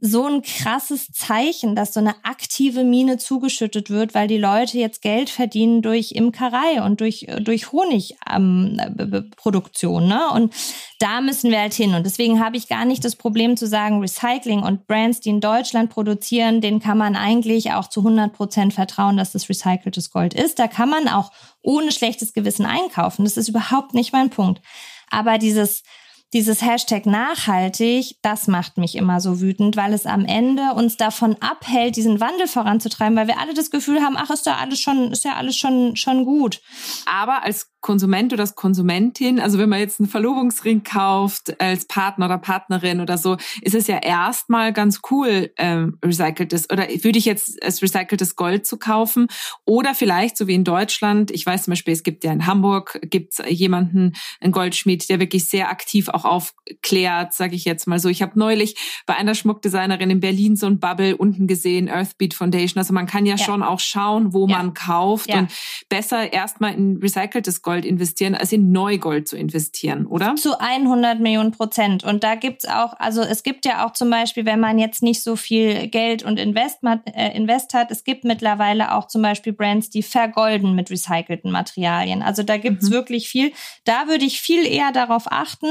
[0.00, 5.02] so ein krasses Zeichen, dass so eine aktive Mine zugeschüttet wird, weil die Leute jetzt
[5.02, 10.02] Geld verdienen durch Imkerei und durch, durch Honigproduktion.
[10.02, 10.30] Ähm, ne?
[10.30, 10.52] Und
[10.98, 11.94] da müssen wir halt hin.
[11.94, 15.40] Und deswegen habe ich gar nicht das Problem zu sagen, Recycling und Brands, die in
[15.40, 20.34] Deutschland produzieren, denen kann man eigentlich auch zu 100 Prozent vertrauen, dass das recyceltes Gold
[20.34, 20.58] ist.
[20.58, 21.30] Da kann man auch
[21.62, 23.24] ohne schlechtes Gewissen einkaufen.
[23.24, 24.60] Das ist überhaupt nicht mein Punkt.
[25.08, 25.84] Aber dieses
[26.34, 31.36] dieses Hashtag nachhaltig, das macht mich immer so wütend, weil es am Ende uns davon
[31.40, 35.12] abhält, diesen Wandel voranzutreiben, weil wir alle das Gefühl haben, ach, ist da alles schon,
[35.12, 36.60] ist ja alles schon, schon gut.
[37.06, 42.24] Aber als Konsument oder als Konsumentin, also wenn man jetzt einen Verlobungsring kauft als Partner
[42.24, 47.26] oder Partnerin oder so, ist es ja erstmal ganz cool, ähm, recyceltes oder würde ich
[47.26, 49.26] jetzt als recyceltes Gold zu kaufen
[49.66, 52.98] oder vielleicht so wie in Deutschland, ich weiß zum Beispiel, es gibt ja in Hamburg
[53.02, 58.08] gibt jemanden, einen Goldschmied, der wirklich sehr aktiv auch aufklärt, sage ich jetzt mal so.
[58.08, 62.78] Ich habe neulich bei einer Schmuckdesignerin in Berlin so ein Bubble unten gesehen, Earthbeat Foundation.
[62.78, 63.44] Also man kann ja, ja.
[63.44, 64.56] schon auch schauen, wo ja.
[64.56, 65.40] man kauft ja.
[65.40, 65.52] und
[65.90, 70.36] besser erstmal in recyceltes Gold Gold investieren, als in Neugold zu investieren, oder?
[70.36, 72.04] Zu 100 Millionen Prozent.
[72.04, 75.24] Und da gibt's auch, also es gibt ja auch zum Beispiel, wenn man jetzt nicht
[75.24, 79.90] so viel Geld und Invest, äh, Invest hat, es gibt mittlerweile auch zum Beispiel Brands,
[79.90, 82.22] die vergolden mit recycelten Materialien.
[82.22, 82.92] Also da gibt's mhm.
[82.92, 83.50] wirklich viel.
[83.82, 85.66] Da würde ich viel eher darauf achten,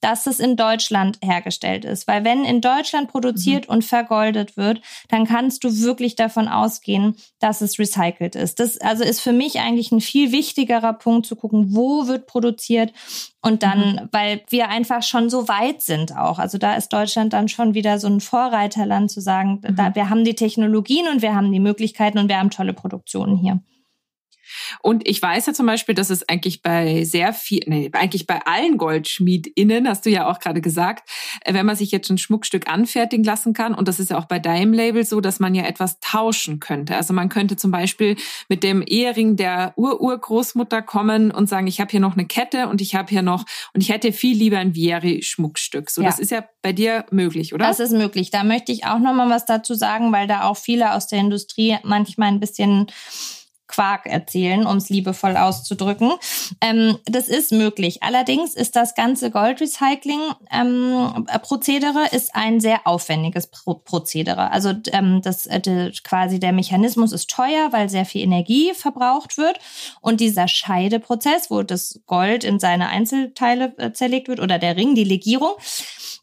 [0.00, 2.08] dass es in Deutschland hergestellt ist.
[2.08, 3.74] Weil wenn in Deutschland produziert mhm.
[3.74, 8.58] und vergoldet wird, dann kannst du wirklich davon ausgehen, dass es recycelt ist.
[8.58, 12.92] Das also ist für mich eigentlich ein viel wichtigerer Punkt zu gucken, wo wird produziert
[13.42, 14.08] und dann, mhm.
[14.12, 16.38] weil wir einfach schon so weit sind auch.
[16.38, 19.76] Also da ist Deutschland dann schon wieder so ein Vorreiterland zu sagen, mhm.
[19.76, 23.36] da, wir haben die Technologien und wir haben die Möglichkeiten und wir haben tolle Produktionen
[23.36, 23.60] hier.
[24.80, 28.44] Und ich weiß ja zum Beispiel, dass es eigentlich bei sehr viel, nee, eigentlich bei
[28.46, 31.08] allen GoldschmiedInnen, hast du ja auch gerade gesagt,
[31.44, 34.26] äh, wenn man sich jetzt ein Schmuckstück anfertigen lassen kann, und das ist ja auch
[34.26, 36.96] bei deinem Label so, dass man ja etwas tauschen könnte.
[36.96, 38.16] Also man könnte zum Beispiel
[38.48, 42.80] mit dem Ehering der Ururgroßmutter kommen und sagen, ich habe hier noch eine Kette und
[42.80, 45.90] ich habe hier noch, und ich hätte viel lieber ein Vieri-Schmuckstück.
[45.90, 46.08] So, ja.
[46.08, 47.66] das ist ja bei dir möglich, oder?
[47.66, 48.30] Das ist möglich.
[48.30, 51.76] Da möchte ich auch nochmal was dazu sagen, weil da auch viele aus der Industrie
[51.82, 52.86] manchmal ein bisschen
[53.72, 56.12] Quark erzählen, um es liebevoll auszudrücken.
[56.60, 58.02] Ähm, das ist möglich.
[58.02, 64.50] Allerdings ist das ganze Goldrecycling-Prozedere ähm, ist ein sehr aufwendiges Pro Prozedere.
[64.50, 69.58] Also ähm, das äh, quasi der Mechanismus ist teuer, weil sehr viel Energie verbraucht wird.
[70.00, 74.94] Und dieser Scheideprozess, wo das Gold in seine Einzelteile äh, zerlegt wird oder der Ring,
[74.94, 75.52] die Legierung,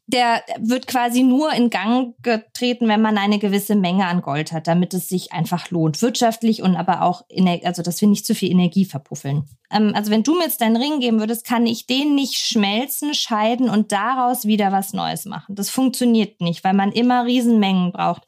[0.10, 4.68] der wird quasi nur in Gang getreten, wenn man eine gewisse Menge an Gold hat,
[4.68, 7.24] damit es sich einfach lohnt, wirtschaftlich und aber auch,
[7.64, 9.44] also dass wir nicht zu viel Energie verpuffeln.
[9.72, 13.14] Ähm, also wenn du mir jetzt deinen Ring geben würdest, kann ich den nicht schmelzen,
[13.14, 15.56] scheiden und daraus wieder was Neues machen.
[15.56, 18.24] Das funktioniert nicht, weil man immer Riesenmengen braucht.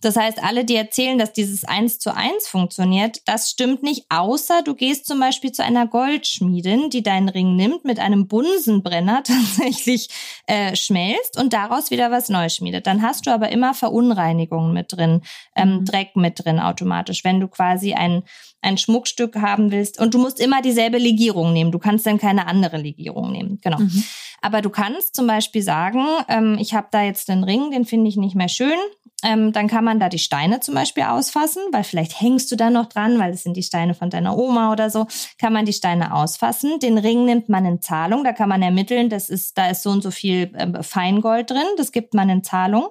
[0.00, 4.62] Das heißt, alle, die erzählen, dass dieses eins zu eins funktioniert, das stimmt nicht, außer
[4.62, 10.08] du gehst zum Beispiel zu einer Goldschmiedin, die deinen Ring nimmt, mit einem Bunsenbrenner tatsächlich
[10.46, 12.86] äh, schmelzt und daraus wieder was Neues schmiedet.
[12.86, 15.22] Dann hast du aber immer Verunreinigungen mit drin,
[15.56, 15.84] ähm, mhm.
[15.84, 18.22] Dreck mit drin automatisch, wenn du quasi ein
[18.64, 21.70] ein Schmuckstück haben willst und du musst immer dieselbe Legierung nehmen.
[21.70, 23.60] Du kannst dann keine andere Legierung nehmen.
[23.62, 23.78] Genau.
[23.78, 24.04] Mhm.
[24.44, 28.10] Aber du kannst zum Beispiel sagen, ähm, ich habe da jetzt einen Ring, den finde
[28.10, 28.76] ich nicht mehr schön.
[29.24, 32.68] ähm, dann kann man da die Steine zum Beispiel ausfassen, weil vielleicht hängst du da
[32.68, 35.06] noch dran, weil das sind die Steine von deiner Oma oder so,
[35.38, 36.78] kann man die Steine ausfassen.
[36.78, 39.90] Den Ring nimmt man in Zahlung, da kann man ermitteln, das ist, da ist so
[39.90, 42.88] und so viel äh, Feingold drin, das gibt man in Zahlung.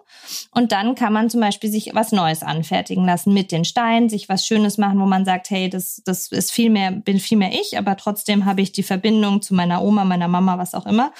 [0.49, 4.27] Und dann kann man zum Beispiel sich was Neues anfertigen lassen mit den Steinen, sich
[4.27, 7.51] was Schönes machen, wo man sagt, hey, das, das ist viel mehr, bin viel mehr
[7.51, 11.11] ich, aber trotzdem habe ich die Verbindung zu meiner Oma, meiner Mama, was auch immer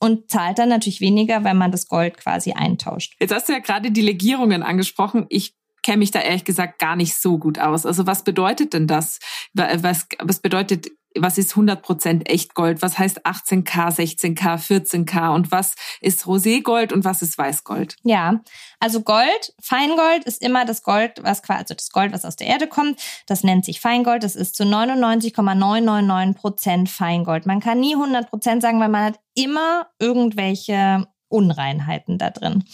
[0.00, 3.14] und zahlt dann natürlich weniger, wenn man das Gold quasi eintauscht.
[3.20, 5.26] Jetzt hast du ja gerade die Legierungen angesprochen.
[5.28, 7.86] Ich kenne mich da ehrlich gesagt gar nicht so gut aus.
[7.86, 9.18] Also was bedeutet denn das?
[9.54, 10.88] Was, was bedeutet
[11.18, 17.22] was ist 100% Echtgold, was heißt 18K, 16K, 14K und was ist Roségold und was
[17.22, 17.96] ist Weißgold?
[18.02, 18.40] Ja,
[18.78, 22.46] also Gold, Feingold ist immer das Gold, was quasi, also das Gold, was aus der
[22.46, 23.00] Erde kommt.
[23.26, 24.22] Das nennt sich Feingold.
[24.22, 27.46] Das ist zu 99,999% Feingold.
[27.46, 32.64] Man kann nie 100% sagen, weil man hat immer irgendwelche Unreinheiten da drin.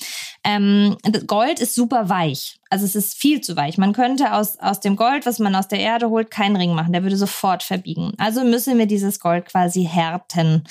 [0.42, 2.58] Ähm, Gold ist super weich.
[2.70, 3.78] Also es ist viel zu weich.
[3.78, 6.92] Man könnte aus, aus dem Gold, was man aus der Erde holt, keinen Ring machen.
[6.92, 8.12] Der würde sofort verbiegen.
[8.18, 10.64] Also müssen wir dieses Gold quasi härten.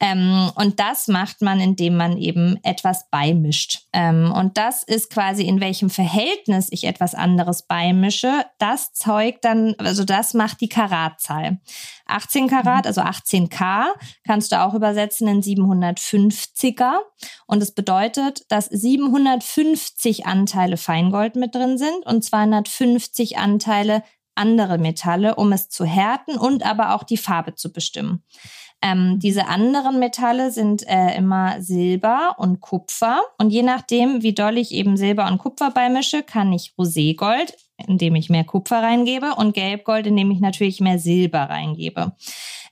[0.00, 3.82] Ähm, und das macht man, indem man eben etwas beimischt.
[3.92, 8.44] Ähm, und das ist quasi, in welchem Verhältnis ich etwas anderes beimische.
[8.58, 11.58] Das zeugt dann, also das macht die Karatzahl.
[12.06, 12.88] 18 Karat, mhm.
[12.88, 13.86] also 18K,
[14.24, 16.98] kannst du auch übersetzen in 750er.
[17.46, 24.02] Und es bedeutet, dass 750 Anteile Feingold mit drin sind und 250 Anteile
[24.34, 28.22] andere Metalle, um es zu härten und aber auch die Farbe zu bestimmen.
[28.82, 33.22] Ähm, diese anderen Metalle sind äh, immer Silber und Kupfer.
[33.38, 37.54] Und je nachdem, wie doll ich eben Silber und Kupfer beimische, kann ich Roségold,
[37.86, 42.12] indem ich mehr Kupfer reingebe, und Gelbgold, indem ich natürlich mehr Silber reingebe.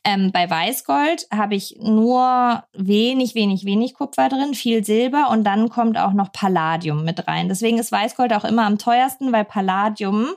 [0.06, 5.70] Ähm, bei Weißgold habe ich nur wenig, wenig, wenig Kupfer drin, viel Silber und dann
[5.70, 7.48] kommt auch noch Palladium mit rein.
[7.48, 10.28] Deswegen ist Weißgold auch immer am teuersten, weil Palladium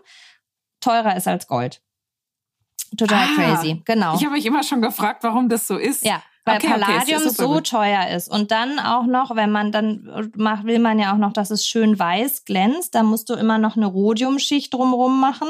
[0.79, 1.81] teurer ist als Gold.
[2.95, 4.15] Total ah, crazy, genau.
[4.15, 6.05] Ich habe mich immer schon gefragt, warum das so ist.
[6.05, 7.69] Ja, weil okay, Palladium okay, so gut.
[7.69, 8.29] teuer ist.
[8.29, 11.67] Und dann auch noch, wenn man dann macht, will man ja auch noch, dass es
[11.67, 15.49] schön weiß glänzt, da musst du immer noch eine Rhodiumschicht drumrum machen.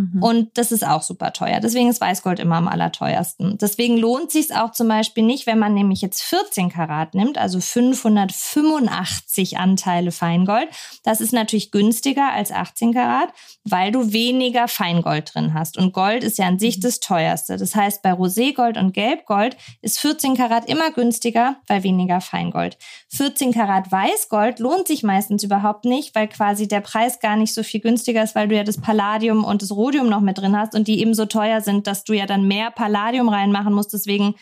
[0.00, 0.22] Mhm.
[0.22, 1.60] Und das ist auch super teuer.
[1.60, 3.58] Deswegen ist Weißgold immer am allerteuersten.
[3.58, 7.60] Deswegen lohnt sich auch zum Beispiel nicht, wenn man nämlich jetzt 14 Karat nimmt, also
[7.60, 10.68] 585 Anteile Feingold.
[11.04, 13.28] Das ist natürlich günstiger als 18 Karat,
[13.64, 15.76] weil du weniger Feingold drin hast.
[15.76, 16.82] Und Gold ist ja an sich mhm.
[16.82, 17.58] das teuerste.
[17.58, 22.78] Das heißt, bei Roségold und Gelbgold ist 14 Karat immer günstiger, weil weniger Feingold.
[23.10, 27.62] 14 Karat Weißgold lohnt sich meistens überhaupt nicht, weil quasi der Preis gar nicht so
[27.62, 30.76] viel günstiger ist, weil du ja das Palladium und das Rhodium noch mit drin hast
[30.76, 33.92] und die eben so teuer sind, dass du ja dann mehr Palladium reinmachen musst.
[33.92, 34.36] Deswegen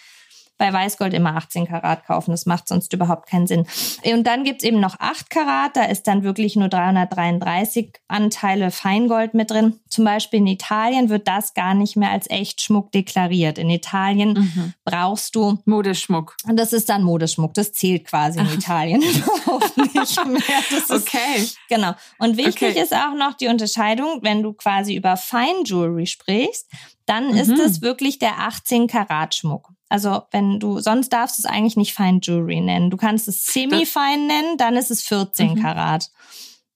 [0.58, 2.32] bei Weißgold immer 18 Karat kaufen.
[2.32, 3.66] Das macht sonst überhaupt keinen Sinn.
[4.04, 5.76] Und dann gibt's eben noch 8 Karat.
[5.76, 9.80] Da ist dann wirklich nur 333 Anteile Feingold mit drin.
[9.88, 13.58] Zum Beispiel in Italien wird das gar nicht mehr als Echtschmuck deklariert.
[13.58, 14.74] In Italien mhm.
[14.84, 16.36] brauchst du Modeschmuck.
[16.48, 17.54] Und das ist dann Modeschmuck.
[17.54, 18.46] Das zählt quasi in.
[18.52, 20.42] Italien überhaupt nicht mehr.
[20.70, 21.36] Das okay.
[21.36, 21.92] Ist, genau.
[22.18, 22.82] Und wichtig okay.
[22.82, 26.66] ist auch noch die Unterscheidung, wenn du quasi über Feinjewelry sprichst,
[27.08, 27.36] dann mhm.
[27.38, 29.70] ist es wirklich der 18 Karat Schmuck.
[29.88, 32.90] Also wenn du, sonst darfst du es eigentlich nicht Fine Jewelry nennen.
[32.90, 35.62] Du kannst es Semi-Fine nennen, dann ist es 14 mhm.
[35.62, 36.10] Karat.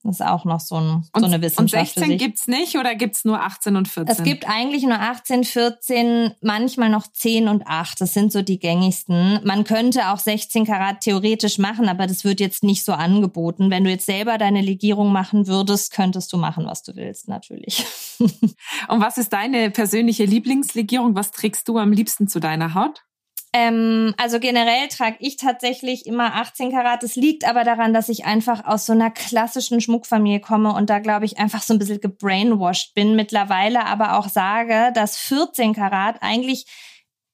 [0.05, 1.97] Das ist auch noch so, ein, und, so eine Wissenschaft.
[1.97, 4.17] Und 16 gibt's nicht oder gibt's nur 18 und 14?
[4.17, 8.01] Es gibt eigentlich nur 18, 14, manchmal noch 10 und 8.
[8.01, 9.39] Das sind so die gängigsten.
[9.45, 13.71] Man könnte auch 16 Karat theoretisch machen, aber das wird jetzt nicht so angeboten.
[13.71, 17.85] Wenn du jetzt selber deine Legierung machen würdest, könntest du machen, was du willst, natürlich.
[18.19, 21.15] und was ist deine persönliche Lieblingslegierung?
[21.15, 23.05] Was trägst du am liebsten zu deiner Haut?
[23.55, 27.03] Ähm, also generell trage ich tatsächlich immer 18 Karat.
[27.03, 31.01] Das liegt aber daran, dass ich einfach aus so einer klassischen Schmuckfamilie komme und da
[31.01, 36.23] glaube ich einfach so ein bisschen gebrainwashed bin mittlerweile, aber auch sage, dass 14 Karat
[36.23, 36.65] eigentlich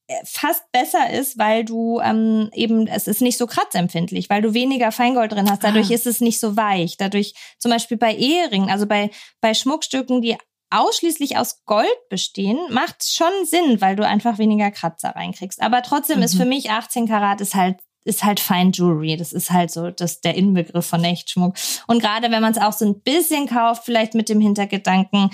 [0.08, 4.54] äh, fast besser ist, weil du ähm, eben, es ist nicht so kratzempfindlich, weil du
[4.54, 5.62] weniger Feingold drin hast.
[5.62, 5.94] Dadurch ah.
[5.94, 6.96] ist es nicht so weich.
[6.96, 10.36] Dadurch zum Beispiel bei Eheringen, also bei, bei Schmuckstücken, die
[10.70, 15.62] ausschließlich aus Gold bestehen, macht schon Sinn, weil du einfach weniger Kratzer reinkriegst.
[15.62, 16.24] Aber trotzdem mhm.
[16.24, 19.16] ist für mich 18 Karat ist halt ist halt Fine Jewelry.
[19.16, 21.56] Das ist halt so das der Inbegriff von Echtschmuck.
[21.86, 25.30] Und gerade wenn man es auch so ein bisschen kauft, vielleicht mit dem Hintergedanken,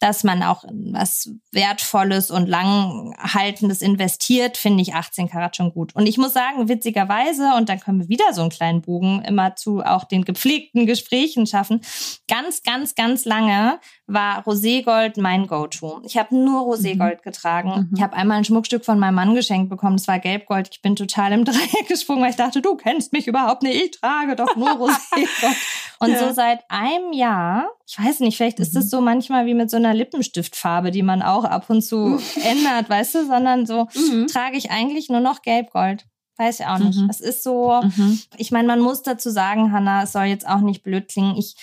[0.00, 5.94] dass man auch was Wertvolles und Langhaltendes investiert, finde ich 18 Karat schon gut.
[5.94, 9.56] Und ich muss sagen, witzigerweise, und dann können wir wieder so einen kleinen Bogen immer
[9.56, 11.82] zu auch den gepflegten Gesprächen schaffen,
[12.28, 16.00] ganz, ganz, ganz lange war Roségold mein Go-To.
[16.04, 17.22] Ich habe nur Roségold mhm.
[17.22, 17.88] getragen.
[17.90, 17.96] Mhm.
[17.96, 20.70] Ich habe einmal ein Schmuckstück von meinem Mann geschenkt bekommen, das war Gelbgold.
[20.72, 23.90] Ich bin total im Dreieck gesprungen, weil ich dachte, du kennst mich überhaupt nicht, ich
[24.00, 25.56] trage doch nur Roségold.
[26.02, 26.18] Und ja.
[26.18, 28.62] so seit einem Jahr, ich weiß nicht, vielleicht mhm.
[28.62, 32.18] ist es so manchmal wie mit so einer Lippenstiftfarbe, die man auch ab und zu
[32.42, 34.26] ändert, weißt du, sondern so mhm.
[34.26, 36.06] trage ich eigentlich nur noch Gelbgold.
[36.38, 36.98] Weiß ich auch nicht.
[36.98, 37.10] Mhm.
[37.10, 38.18] Es ist so, mhm.
[38.38, 41.36] ich meine, man muss dazu sagen, Hannah, es soll jetzt auch nicht blöd klingen.
[41.36, 41.54] Ich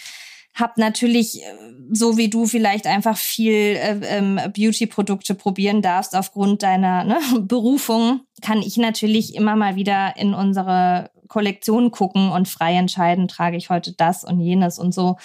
[0.53, 1.45] habe natürlich, äh,
[1.91, 8.21] so wie du vielleicht einfach viel äh, ähm, Beauty-Produkte probieren darfst aufgrund deiner ne, Berufung,
[8.41, 13.69] kann ich natürlich immer mal wieder in unsere Kollektion gucken und frei entscheiden, trage ich
[13.69, 15.17] heute das und jenes und so.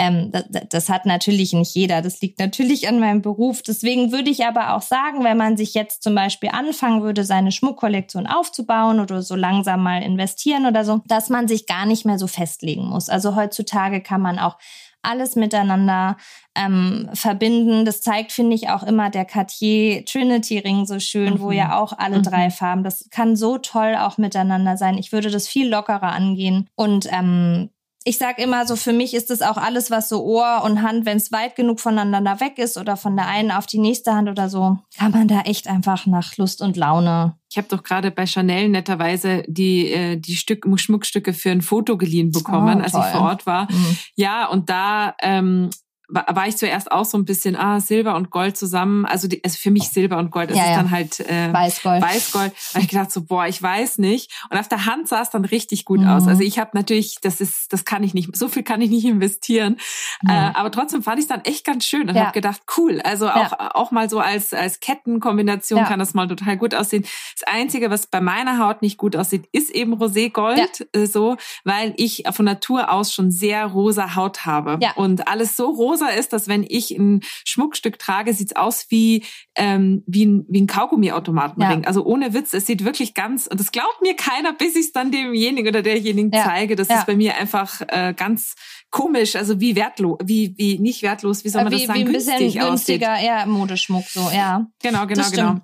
[0.00, 2.00] Ähm, das, das hat natürlich nicht jeder.
[2.00, 3.60] Das liegt natürlich an meinem Beruf.
[3.60, 7.52] Deswegen würde ich aber auch sagen, wenn man sich jetzt zum Beispiel anfangen würde, seine
[7.52, 12.18] Schmuckkollektion aufzubauen oder so langsam mal investieren oder so, dass man sich gar nicht mehr
[12.18, 13.10] so festlegen muss.
[13.10, 14.56] Also heutzutage kann man auch
[15.02, 16.16] alles miteinander
[16.54, 17.84] ähm, verbinden.
[17.84, 21.40] Das zeigt, finde ich, auch immer der Cartier Trinity Ring so schön, mhm.
[21.40, 22.22] wo ja auch alle mhm.
[22.22, 22.84] drei Farben.
[22.84, 24.98] Das kann so toll auch miteinander sein.
[24.98, 27.70] Ich würde das viel lockerer angehen und ähm,
[28.04, 31.04] ich sag immer so, für mich ist das auch alles, was so Ohr und Hand,
[31.04, 34.28] wenn es weit genug voneinander weg ist oder von der einen auf die nächste Hand
[34.28, 37.36] oder so, kann man da echt einfach nach Lust und Laune.
[37.50, 41.98] Ich habe doch gerade bei Chanel netterweise die äh, die Stück Schmuckstücke für ein Foto
[41.98, 43.70] geliehen bekommen, oh, als ich vor Ort war.
[43.70, 43.96] Mhm.
[44.14, 45.68] Ja, und da ähm,
[46.10, 49.04] war ich zuerst auch so ein bisschen, ah, Silber und Gold zusammen.
[49.04, 50.76] Also, die, also für mich Silber und Gold, das ja, ist ja.
[50.76, 52.02] dann halt äh, Weißgold.
[52.02, 52.52] Weißgold.
[52.74, 54.30] Hab ich gedacht so, boah, ich weiß nicht.
[54.50, 56.08] Und auf der Hand sah es dann richtig gut mhm.
[56.08, 56.26] aus.
[56.26, 59.04] Also ich habe natürlich, das ist, das kann ich nicht, so viel kann ich nicht
[59.04, 59.76] investieren.
[60.22, 60.30] Mhm.
[60.30, 62.22] Äh, aber trotzdem fand ich es dann echt ganz schön und ja.
[62.22, 63.00] habe gedacht, cool.
[63.02, 67.04] Also auch, auch mal so als, als Kettenkombination kann das mal total gut aussehen.
[67.38, 71.94] Das Einzige, was bei meiner Haut nicht gut aussieht, ist eben Roségold, äh, so, weil
[71.96, 74.78] ich von Natur aus schon sehr rosa Haut habe.
[74.96, 79.24] Und alles so rosa rosa ist, dass wenn ich ein Schmuckstück trage, sieht's aus wie,
[79.56, 81.82] ähm, wie ein, wie ein Kaugummiautomatenring.
[81.82, 81.86] Ja.
[81.86, 84.92] Also ohne Witz, es sieht wirklich ganz, und das glaubt mir keiner, bis ich es
[84.92, 86.44] dann demjenigen oder derjenigen ja.
[86.44, 86.76] zeige.
[86.76, 86.98] Das ja.
[86.98, 88.54] ist bei mir einfach äh, ganz
[88.90, 92.04] komisch, also wie wertlos, wie, wie nicht wertlos, wie soll man wie, das sagen, wie
[92.04, 93.26] ein bisschen günstig günstiger, aussieht.
[93.26, 94.66] ja, Modeschmuck so, ja.
[94.82, 95.60] Genau, genau, genau.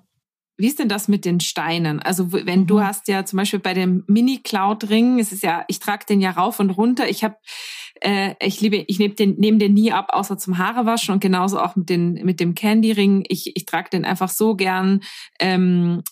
[0.57, 2.01] Wie ist denn das mit den Steinen?
[2.01, 2.67] Also wenn mhm.
[2.67, 6.05] du hast ja zum Beispiel bei dem Mini Cloud Ring, es ist ja, ich trage
[6.07, 7.07] den ja rauf und runter.
[7.07, 7.37] Ich habe
[8.01, 11.59] äh, ich liebe, ich nehme den, nehm den nie ab, außer zum Haarewaschen und genauso
[11.59, 13.23] auch mit, den, mit dem Candy Ring.
[13.27, 15.01] Ich, ich trage den einfach so gern.
[15.39, 16.03] Ähm,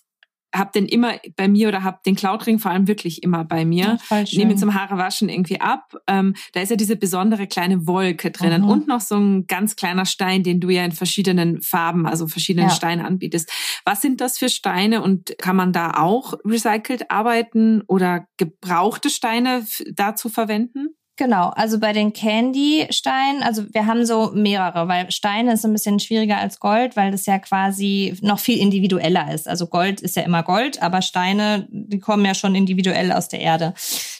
[0.57, 3.97] hab den immer bei mir oder hab den Cloudring vor allem wirklich immer bei mir.
[4.31, 5.95] Nehme ihn zum Haarewaschen irgendwie ab.
[6.07, 8.69] Ähm, da ist ja diese besondere kleine Wolke drinnen mhm.
[8.69, 12.69] und noch so ein ganz kleiner Stein, den du ja in verschiedenen Farben, also verschiedenen
[12.69, 12.75] ja.
[12.75, 13.51] Steine anbietest.
[13.85, 19.65] Was sind das für Steine und kann man da auch recycelt arbeiten oder gebrauchte Steine
[19.93, 20.95] dazu verwenden?
[21.17, 26.01] Genau, also bei den Candy-Steinen, also wir haben so mehrere, weil Steine ist ein bisschen
[26.01, 29.47] schwieriger als Gold, weil das ja quasi noch viel individueller ist.
[29.47, 33.39] Also Gold ist ja immer Gold, aber Steine, die kommen ja schon individuell aus der
[33.39, 33.73] Erde.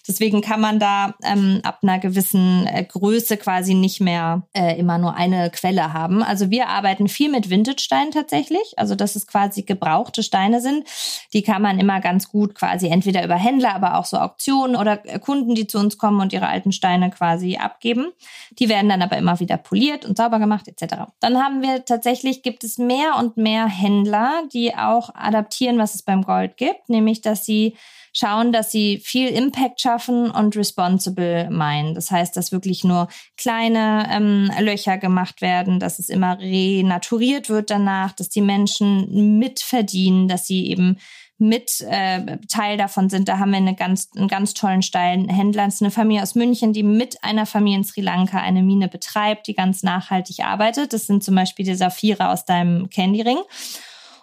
[0.08, 4.98] Deswegen kann man da ähm, ab einer gewissen äh, Größe quasi nicht mehr äh, immer
[4.98, 6.24] nur eine Quelle haben.
[6.24, 10.88] Also wir arbeiten viel mit Vintage-Steinen tatsächlich, also dass es quasi gebrauchte Steine sind.
[11.34, 14.96] Die kann man immer ganz gut quasi entweder über Händler, aber auch so Auktionen oder
[14.96, 18.12] Kunden, die zu uns kommen und ihre alten Steine Steine quasi abgeben.
[18.60, 21.06] Die werden dann aber immer wieder poliert und sauber gemacht etc.
[21.20, 26.04] Dann haben wir tatsächlich, gibt es mehr und mehr Händler, die auch adaptieren, was es
[26.04, 27.76] beim Gold gibt, nämlich dass sie
[28.14, 31.96] schauen, dass sie viel Impact schaffen und responsible meinen.
[31.96, 37.72] Das heißt, dass wirklich nur kleine ähm, Löcher gemacht werden, dass es immer renaturiert wird
[37.72, 40.98] danach, dass die Menschen mitverdienen, dass sie eben
[41.38, 43.28] mit äh, Teil davon sind.
[43.28, 45.66] Da haben wir eine ganz, einen ganz tollen steilen Händler.
[45.66, 48.88] Das ist eine Familie aus München, die mit einer Familie in Sri Lanka eine Mine
[48.88, 50.94] betreibt, die ganz nachhaltig arbeitet.
[50.94, 53.40] Das sind zum Beispiel die Saphire aus deinem Candy Ring.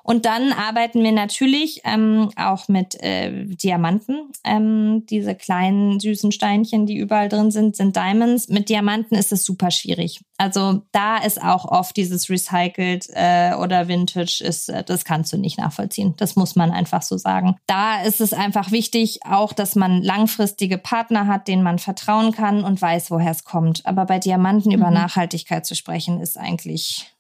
[0.03, 4.33] Und dann arbeiten wir natürlich ähm, auch mit äh, Diamanten.
[4.45, 8.49] Ähm, diese kleinen süßen Steinchen, die überall drin sind, sind Diamonds.
[8.49, 10.21] Mit Diamanten ist es super schwierig.
[10.39, 15.37] Also da ist auch oft dieses Recycled äh, oder Vintage ist, äh, das kannst du
[15.37, 16.15] nicht nachvollziehen.
[16.17, 17.57] Das muss man einfach so sagen.
[17.67, 22.65] Da ist es einfach wichtig, auch, dass man langfristige Partner hat, denen man vertrauen kann
[22.65, 23.87] und weiß, woher es kommt.
[23.87, 24.79] Aber bei Diamanten mhm.
[24.79, 27.12] über Nachhaltigkeit zu sprechen, ist eigentlich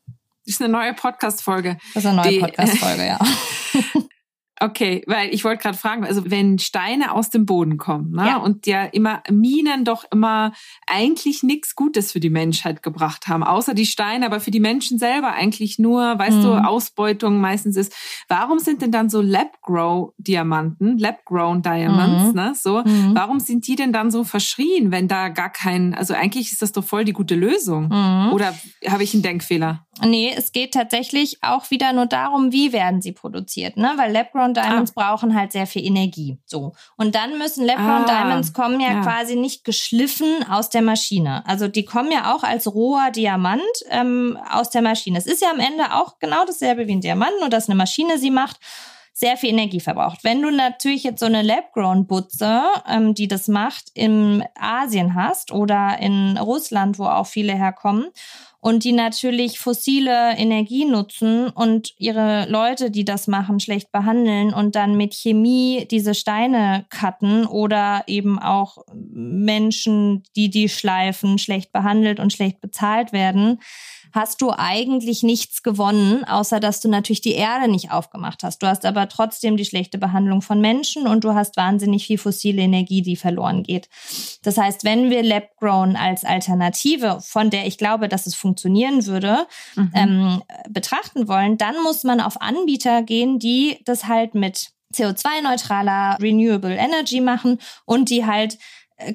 [0.45, 1.79] das ist eine neue Podcast-Folge.
[1.95, 3.19] Das ist eine neue Podcast-Folge, ja.
[4.63, 8.37] Okay, weil ich wollte gerade fragen, also wenn Steine aus dem Boden kommen ne, ja.
[8.37, 10.53] und ja immer Minen doch immer
[10.87, 15.01] eigentlich nichts Gutes für die Menschheit gebracht haben, außer die Steine, aber für die Menschen
[15.01, 16.43] selber eigentlich nur, weißt mhm.
[16.43, 17.93] du, Ausbeutung meistens ist.
[18.29, 22.35] Warum sind denn dann so Lab-Grow-Diamanten, Lab-Grown Diamonds, mhm.
[22.35, 23.17] ne, so, mhm.
[23.17, 26.71] warum sind die denn dann so verschrien, wenn da gar kein, also eigentlich ist das
[26.71, 27.89] doch voll die gute Lösung.
[27.89, 28.33] Mhm.
[28.33, 28.55] Oder
[28.87, 29.87] habe ich einen Denkfehler?
[30.01, 33.93] Nee, es geht tatsächlich auch wieder nur darum, wie werden sie produziert, ne?
[33.97, 35.03] Weil Lab-Grown Diamonds ah.
[35.03, 36.39] brauchen halt sehr viel Energie.
[36.45, 36.73] So.
[36.97, 41.47] Und dann müssen Lab-Grown ah, Diamonds kommen ja, ja, quasi nicht geschliffen aus der Maschine.
[41.47, 45.19] Also die kommen ja auch als roher Diamant ähm, aus der Maschine.
[45.19, 48.19] Es ist ja am Ende auch genau dasselbe wie ein Diamant, nur dass eine Maschine
[48.19, 48.59] sie macht
[49.15, 50.25] sehr viel Energie verbraucht.
[50.25, 55.99] Wenn du natürlich jetzt so eine Lab-Grown-Butze, ähm, die das macht, in Asien hast oder
[56.01, 58.07] in Russland, wo auch viele herkommen,
[58.63, 64.77] und die natürlich fossile Energie nutzen und ihre Leute, die das machen, schlecht behandeln und
[64.77, 72.21] dann mit Chemie diese Steine cutten oder eben auch Menschen, die die schleifen, schlecht behandelt
[72.21, 73.59] und schlecht bezahlt werden,
[74.13, 78.63] hast du eigentlich nichts gewonnen, außer dass du natürlich die Erde nicht aufgemacht hast.
[78.63, 82.63] Du hast aber trotzdem die schlechte Behandlung von Menschen und du hast wahnsinnig viel fossile
[82.63, 83.89] Energie, die verloren geht.
[84.43, 89.47] Das heißt, wenn wir Lab-Grown als Alternative, von der ich glaube, dass es funktionieren würde,
[89.77, 89.93] mhm.
[89.95, 96.75] ähm, betrachten wollen, dann muss man auf Anbieter gehen, die das halt mit CO2-neutraler Renewable
[96.75, 98.59] Energy machen und die halt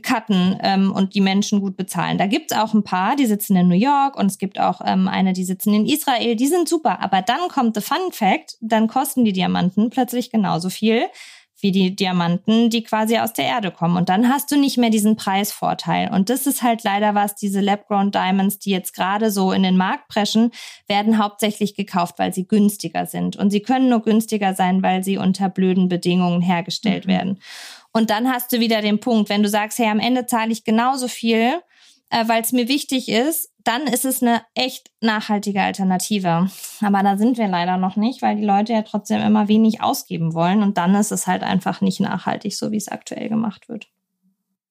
[0.02, 2.18] cutten ähm, und die Menschen gut bezahlen.
[2.18, 5.08] Da gibt's auch ein paar, die sitzen in New York und es gibt auch ähm,
[5.08, 6.36] eine, die sitzen in Israel.
[6.36, 7.02] Die sind super.
[7.02, 11.08] Aber dann kommt the fun fact, dann kosten die Diamanten plötzlich genauso viel
[11.60, 13.98] wie die Diamanten, die quasi aus der Erde kommen.
[13.98, 16.12] Und dann hast du nicht mehr diesen Preisvorteil.
[16.14, 19.76] Und das ist halt leider was, diese Lab-Grown Diamonds, die jetzt gerade so in den
[19.76, 20.52] Markt preschen,
[20.88, 23.38] werden hauptsächlich gekauft, weil sie günstiger sind.
[23.38, 27.12] Und sie können nur günstiger sein, weil sie unter blöden Bedingungen hergestellt mhm.
[27.12, 27.40] werden.
[27.94, 30.64] Und dann hast du wieder den Punkt, wenn du sagst, hey, am Ende zahle ich
[30.64, 31.62] genauso viel,
[32.10, 36.50] äh, weil es mir wichtig ist, dann ist es eine echt nachhaltige Alternative.
[36.82, 40.34] Aber da sind wir leider noch nicht, weil die Leute ja trotzdem immer wenig ausgeben
[40.34, 40.64] wollen.
[40.64, 43.88] Und dann ist es halt einfach nicht nachhaltig, so wie es aktuell gemacht wird.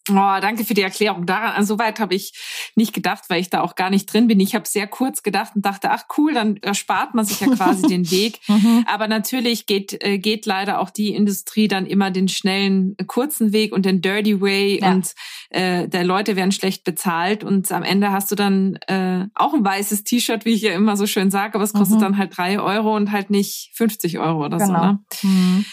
[0.08, 1.26] Oh, danke für die Erklärung.
[1.26, 2.32] Daran, an so weit habe ich
[2.76, 4.38] nicht gedacht, weil ich da auch gar nicht drin bin.
[4.38, 7.82] Ich habe sehr kurz gedacht und dachte, ach cool, dann erspart man sich ja quasi
[7.88, 8.40] den Weg.
[8.56, 8.86] Mhm.
[8.86, 13.52] Aber natürlich geht, äh, geht leider auch die Industrie dann immer den schnellen, äh, kurzen
[13.52, 14.92] Weg und den Dirty Way ja.
[14.92, 15.14] und
[15.50, 19.64] äh, der Leute werden schlecht bezahlt und am Ende hast du dann äh, auch ein
[19.64, 22.02] weißes T-Shirt, wie ich ja immer so schön sage, aber es kostet mhm.
[22.02, 24.66] dann halt drei Euro und halt nicht 50 Euro oder genau.
[24.66, 24.84] so.
[24.84, 24.98] Ne?
[25.22, 25.64] Mhm.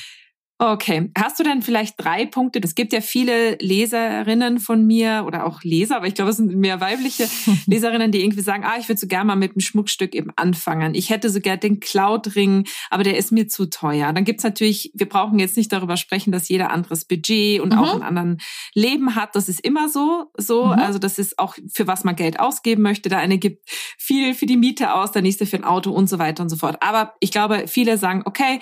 [0.64, 1.12] Okay.
[1.18, 2.62] Hast du denn vielleicht drei Punkte?
[2.64, 6.56] Es gibt ja viele Leserinnen von mir oder auch Leser, aber ich glaube, es sind
[6.56, 7.28] mehr weibliche
[7.66, 10.96] Leserinnen, die irgendwie sagen, ah, ich würde so gerne mal mit einem Schmuckstück eben anfangen.
[10.96, 14.14] Ich hätte sogar den Cloud-Ring, aber der ist mir zu teuer.
[14.14, 17.80] Dann gibt's natürlich, wir brauchen jetzt nicht darüber sprechen, dass jeder anderes Budget und mhm.
[17.80, 18.38] auch ein anderen
[18.74, 19.36] Leben hat.
[19.36, 20.68] Das ist immer so, so.
[20.68, 20.72] Mhm.
[20.74, 23.10] Also das ist auch, für was man Geld ausgeben möchte.
[23.10, 26.20] Der eine gibt viel für die Miete aus, der nächste für ein Auto und so
[26.20, 26.78] weiter und so fort.
[26.80, 28.62] Aber ich glaube, viele sagen, okay,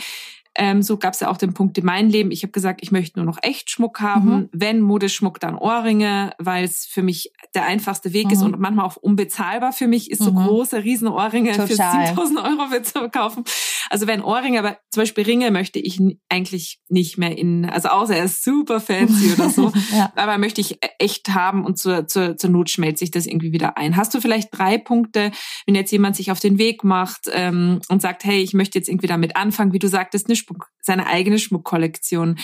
[0.55, 2.31] ähm, so gab es ja auch den Punkt in meinem Leben.
[2.31, 4.29] Ich habe gesagt, ich möchte nur noch echt Schmuck haben.
[4.29, 4.49] Mhm.
[4.51, 8.31] Wenn Modeschmuck, dann Ohrringe, weil es für mich der einfachste Weg mhm.
[8.31, 10.45] ist und manchmal auch unbezahlbar für mich ist, so mhm.
[10.45, 11.67] große, riesen Ohrringe Total.
[11.67, 13.43] für 7000 Euro zu kaufen.
[13.89, 15.99] Also wenn Ohrringe, aber zum Beispiel Ringe möchte ich
[16.29, 20.13] eigentlich nicht mehr in, also außer er ist super fancy oder so, ja.
[20.15, 23.77] aber möchte ich echt haben und zur, zur, zur Not schmelzt sich das irgendwie wieder
[23.77, 23.97] ein.
[23.97, 25.31] Hast du vielleicht drei Punkte,
[25.65, 28.87] wenn jetzt jemand sich auf den Weg macht ähm, und sagt, hey, ich möchte jetzt
[28.87, 32.37] irgendwie damit anfangen, wie du sagtest, eine Schmuck, seine eigene Schmuckkollektion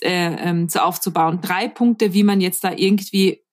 [0.00, 1.40] äh, ähm, zu aufzubauen.
[1.42, 3.43] Drei Punkte, wie man jetzt da irgendwie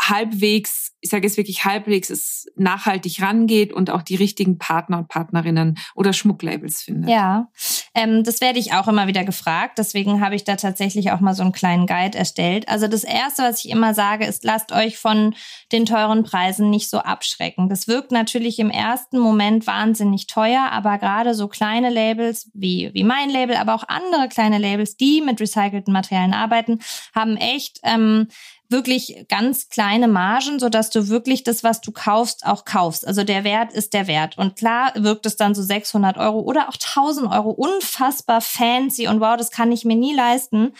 [0.00, 5.08] halbwegs, ich sage jetzt wirklich halbwegs, es nachhaltig rangeht und auch die richtigen Partner und
[5.08, 7.10] Partnerinnen oder Schmucklabels findet.
[7.10, 7.48] Ja,
[7.94, 9.78] ähm, das werde ich auch immer wieder gefragt.
[9.78, 12.68] Deswegen habe ich da tatsächlich auch mal so einen kleinen Guide erstellt.
[12.68, 15.34] Also das Erste, was ich immer sage, ist, lasst euch von
[15.72, 17.68] den teuren Preisen nicht so abschrecken.
[17.68, 23.04] Das wirkt natürlich im ersten Moment wahnsinnig teuer, aber gerade so kleine Labels wie, wie
[23.04, 26.80] mein Label, aber auch andere kleine Labels, die mit recycelten Materialien arbeiten,
[27.14, 28.28] haben echt ähm,
[28.68, 33.06] wirklich ganz kleine Margen, so dass du wirklich das, was du kaufst, auch kaufst.
[33.06, 34.38] Also der Wert ist der Wert.
[34.38, 39.20] Und klar wirkt es dann so 600 Euro oder auch 1000 Euro unfassbar fancy und
[39.20, 40.72] wow, das kann ich mir nie leisten.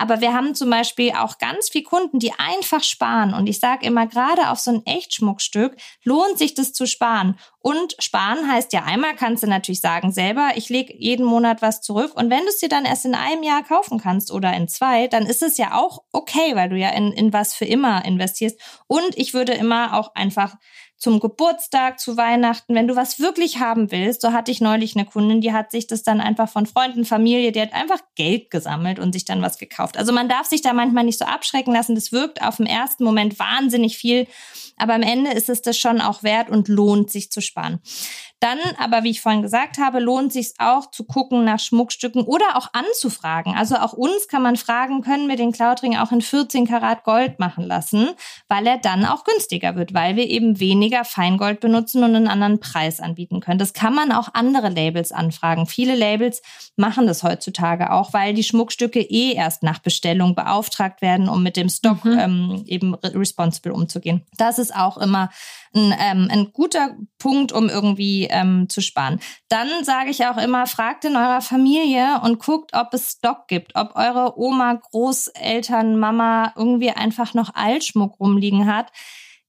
[0.00, 3.34] Aber wir haben zum Beispiel auch ganz viele Kunden, die einfach sparen.
[3.34, 7.38] Und ich sage immer, gerade auf so ein Echtschmuckstück lohnt sich das zu sparen.
[7.58, 11.82] Und sparen heißt ja, einmal kannst du natürlich sagen selber, ich lege jeden Monat was
[11.82, 12.12] zurück.
[12.14, 15.06] Und wenn du es dir dann erst in einem Jahr kaufen kannst oder in zwei,
[15.06, 18.58] dann ist es ja auch okay, weil du ja in, in was für immer investierst.
[18.86, 20.56] Und ich würde immer auch einfach
[21.00, 24.20] zum Geburtstag, zu Weihnachten, wenn du was wirklich haben willst.
[24.20, 27.52] So hatte ich neulich eine Kundin, die hat sich das dann einfach von Freunden, Familie,
[27.52, 29.96] die hat einfach Geld gesammelt und sich dann was gekauft.
[29.96, 31.94] Also man darf sich da manchmal nicht so abschrecken lassen.
[31.94, 34.26] Das wirkt auf den ersten Moment wahnsinnig viel,
[34.76, 37.80] aber am Ende ist es das schon auch wert und lohnt sich zu sparen.
[38.40, 42.56] Dann aber, wie ich vorhin gesagt habe, lohnt sich auch zu gucken nach Schmuckstücken oder
[42.56, 43.54] auch anzufragen.
[43.54, 47.38] Also auch uns kann man fragen, können wir den Klautring auch in 14 Karat Gold
[47.38, 48.08] machen lassen,
[48.48, 52.60] weil er dann auch günstiger wird, weil wir eben weniger Feingold benutzen und einen anderen
[52.60, 53.58] Preis anbieten können.
[53.58, 55.66] Das kann man auch andere Labels anfragen.
[55.66, 56.40] Viele Labels
[56.76, 61.58] machen das heutzutage auch, weil die Schmuckstücke eh erst nach Bestellung beauftragt werden, um mit
[61.58, 62.18] dem Stock mhm.
[62.18, 64.22] ähm, eben responsible umzugehen.
[64.38, 65.28] Das ist auch immer
[65.74, 69.20] ein, ähm, ein guter Punkt, um irgendwie ähm, zu sparen.
[69.48, 73.74] Dann sage ich auch immer, fragt in eurer Familie und guckt, ob es Stock gibt,
[73.74, 78.92] ob eure Oma, Großeltern, Mama irgendwie einfach noch Altschmuck rumliegen hat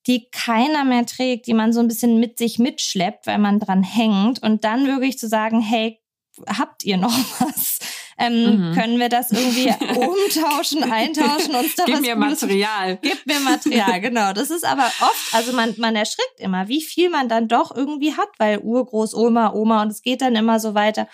[0.08, 3.84] die keiner mehr trägt, die man so ein bisschen mit sich mitschleppt, weil man dran
[3.84, 6.00] hängt und dann wirklich zu sagen, hey,
[6.48, 7.80] habt ihr noch was?
[8.22, 8.74] Ähm, mhm.
[8.74, 13.00] Können wir das irgendwie umtauschen, eintauschen, uns da Gib was mir Gutes Material.
[13.02, 14.34] Gib mir Material, genau.
[14.34, 18.16] Das ist aber oft, also man, man erschrickt immer, wie viel man dann doch irgendwie
[18.16, 21.08] hat, weil Urgroßoma, Oma und es geht dann immer so weiter.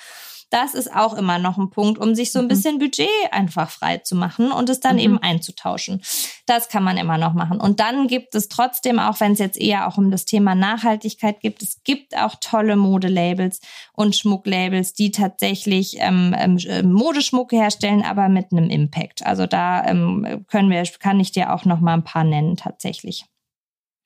[0.50, 2.50] Das ist auch immer noch ein Punkt, um sich so ein mhm.
[2.50, 5.02] bisschen Budget einfach frei zu machen und es dann mhm.
[5.02, 6.02] eben einzutauschen.
[6.46, 7.60] Das kann man immer noch machen.
[7.60, 11.42] Und dann gibt es trotzdem, auch wenn es jetzt eher auch um das Thema Nachhaltigkeit
[11.42, 13.60] gibt, es gibt auch tolle Modelabels
[13.94, 19.26] und Schmucklabels, die tatsächlich ähm, ähm, äh, Modeschmuck herstellen, aber mit einem Impact.
[19.26, 23.26] Also da ähm, können wir, kann ich dir auch noch mal ein paar nennen tatsächlich.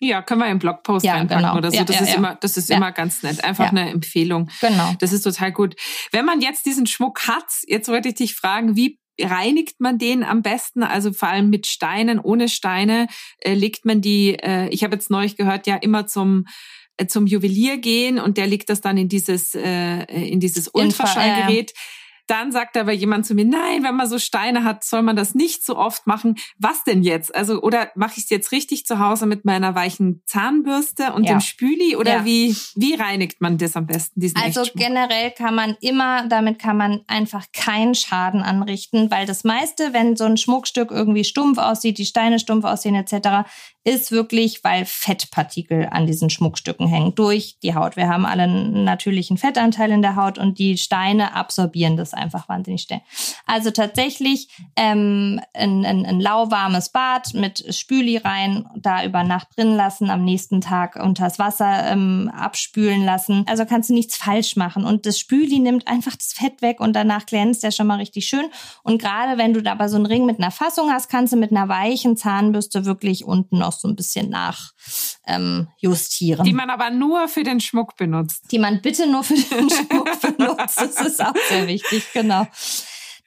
[0.03, 1.57] Ja, können wir im Blogpost ja, reinpacken genau.
[1.57, 1.77] oder so.
[1.77, 3.43] Ja, das ja, ist immer, das ist immer ganz nett.
[3.43, 4.49] Einfach eine Empfehlung.
[4.59, 4.95] Genau.
[4.99, 5.75] Das ist total gut.
[6.11, 10.23] Wenn man jetzt diesen Schmuck hat, jetzt wollte ich dich fragen, wie reinigt man den
[10.23, 10.81] am besten?
[10.81, 13.07] Also vor allem mit Steinen, ohne Steine
[13.41, 14.39] äh, legt man die.
[14.39, 16.45] Äh, ich habe jetzt neulich gehört, ja immer zum
[16.97, 21.73] äh, zum Juwelier gehen und der legt das dann in dieses äh, in dieses Ultraschallgerät.
[22.31, 25.35] Dann sagt aber jemand zu mir, nein, wenn man so Steine hat, soll man das
[25.35, 26.35] nicht so oft machen.
[26.57, 27.35] Was denn jetzt?
[27.35, 31.33] Also, oder mache ich es jetzt richtig zu Hause mit meiner weichen Zahnbürste und ja.
[31.33, 31.97] dem Spüli?
[31.97, 32.25] Oder ja.
[32.25, 34.81] wie, wie reinigt man das am besten, Also Echtschmuck?
[34.81, 40.15] generell kann man immer, damit kann man einfach keinen Schaden anrichten, weil das meiste, wenn
[40.15, 43.43] so ein Schmuckstück irgendwie stumpf aussieht, die Steine stumpf aussehen etc.,
[43.83, 47.95] ist wirklich, weil Fettpartikel an diesen Schmuckstücken hängen durch die Haut.
[47.95, 52.47] Wir haben alle einen natürlichen Fettanteil in der Haut und die Steine absorbieren das einfach
[52.47, 53.01] wahnsinnig schnell.
[53.47, 59.75] Also tatsächlich ähm, ein, ein, ein lauwarmes Bad mit Spüli rein, da über Nacht drin
[59.75, 63.45] lassen, am nächsten Tag unters Wasser ähm, abspülen lassen.
[63.47, 64.85] Also kannst du nichts falsch machen.
[64.85, 68.27] Und das Spüli nimmt einfach das Fett weg und danach glänzt der schon mal richtig
[68.27, 68.45] schön.
[68.83, 71.49] Und gerade wenn du dabei so einen Ring mit einer Fassung hast, kannst du mit
[71.49, 74.71] einer weichen Zahnbürste wirklich unten noch noch so ein bisschen nach
[75.25, 75.67] ähm.
[76.43, 78.43] Die man aber nur für den Schmuck benutzt.
[78.51, 80.77] Die man bitte nur für den Schmuck benutzt.
[80.77, 82.47] Das ist auch sehr wichtig, genau.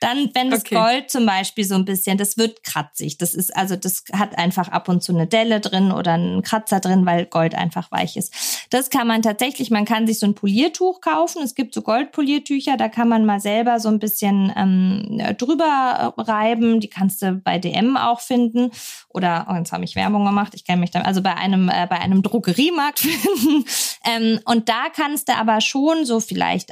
[0.04, 0.74] Dann, wenn das okay.
[0.74, 3.18] Gold zum Beispiel so ein bisschen, das wird kratzig.
[3.18, 6.80] Das ist, also das hat einfach ab und zu eine Delle drin oder einen Kratzer
[6.80, 8.66] drin, weil Gold einfach weich ist.
[8.70, 11.42] Das kann man tatsächlich, man kann sich so ein Poliertuch kaufen.
[11.42, 16.80] Es gibt so Goldpoliertücher, da kann man mal selber so ein bisschen ähm, drüber reiben.
[16.80, 18.70] Die kannst du bei DM auch finden.
[19.08, 21.86] Oder, oh, jetzt habe ich Werbung gemacht, ich kenne mich dann, also bei einem, äh,
[21.88, 23.64] bei einem Drogeriemarkt finden.
[24.04, 26.70] ähm, und da kannst du aber schon so vielleicht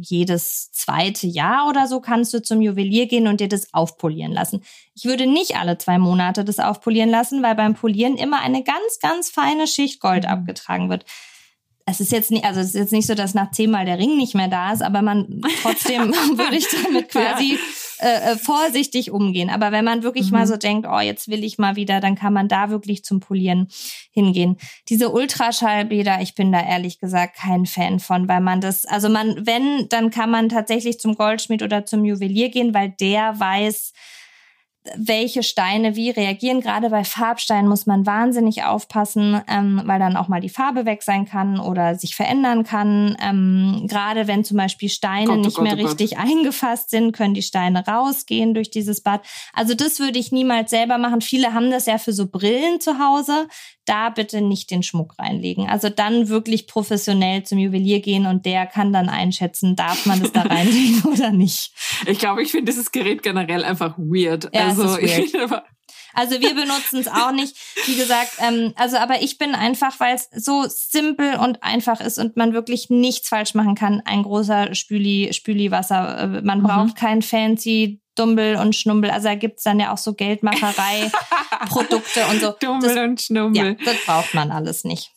[0.00, 4.62] jedes zweite Jahr oder so kannst du zum Juwelier gehen und dir das aufpolieren lassen.
[4.94, 8.98] Ich würde nicht alle zwei Monate das aufpolieren lassen, weil beim Polieren immer eine ganz,
[9.00, 10.30] ganz feine Schicht Gold mhm.
[10.30, 11.04] abgetragen wird
[11.90, 14.16] es ist jetzt nicht, also es ist jetzt nicht so, dass nach zehnmal der Ring
[14.16, 17.58] nicht mehr da ist, aber man trotzdem würde ich damit quasi ja.
[18.00, 19.50] Äh, äh, vorsichtig umgehen.
[19.50, 20.38] Aber wenn man wirklich mhm.
[20.38, 23.20] mal so denkt, oh, jetzt will ich mal wieder, dann kann man da wirklich zum
[23.20, 23.68] Polieren
[24.10, 24.56] hingehen.
[24.88, 29.46] Diese Ultraschallbäder, ich bin da ehrlich gesagt kein Fan von, weil man das, also man,
[29.46, 33.92] wenn, dann kann man tatsächlich zum Goldschmied oder zum Juwelier gehen, weil der weiß,
[34.96, 36.60] welche Steine wie reagieren.
[36.60, 41.02] Gerade bei Farbsteinen muss man wahnsinnig aufpassen, ähm, weil dann auch mal die Farbe weg
[41.02, 43.16] sein kann oder sich verändern kann.
[43.22, 46.20] Ähm, gerade wenn zum Beispiel Steine Gott, nicht Gott, mehr oh richtig Gott.
[46.20, 49.20] eingefasst sind, können die Steine rausgehen durch dieses Bad.
[49.52, 51.20] Also das würde ich niemals selber machen.
[51.20, 53.48] Viele haben das ja für so Brillen zu Hause
[53.90, 55.68] da bitte nicht den Schmuck reinlegen.
[55.68, 60.30] Also dann wirklich professionell zum Juwelier gehen und der kann dann einschätzen, darf man das
[60.30, 61.72] da reinlegen oder nicht.
[62.06, 64.48] Ich glaube, ich finde dieses Gerät generell einfach weird.
[64.54, 65.64] Ja, also, weird.
[66.12, 67.56] Also wir benutzen es auch nicht.
[67.86, 72.18] Wie gesagt, ähm, also aber ich bin einfach, weil es so simpel und einfach ist
[72.18, 74.02] und man wirklich nichts falsch machen kann.
[74.04, 76.18] Ein großer Spüli, Spüliwasser.
[76.18, 76.64] Äh, man mhm.
[76.64, 79.10] braucht kein fancy Dumbel und Schnumbel.
[79.10, 82.54] Also da gibt's dann ja auch so Geldmacherei-Produkte und so.
[82.60, 83.76] Dumbel das, und Schnumbel.
[83.78, 85.12] Ja, das braucht man alles nicht.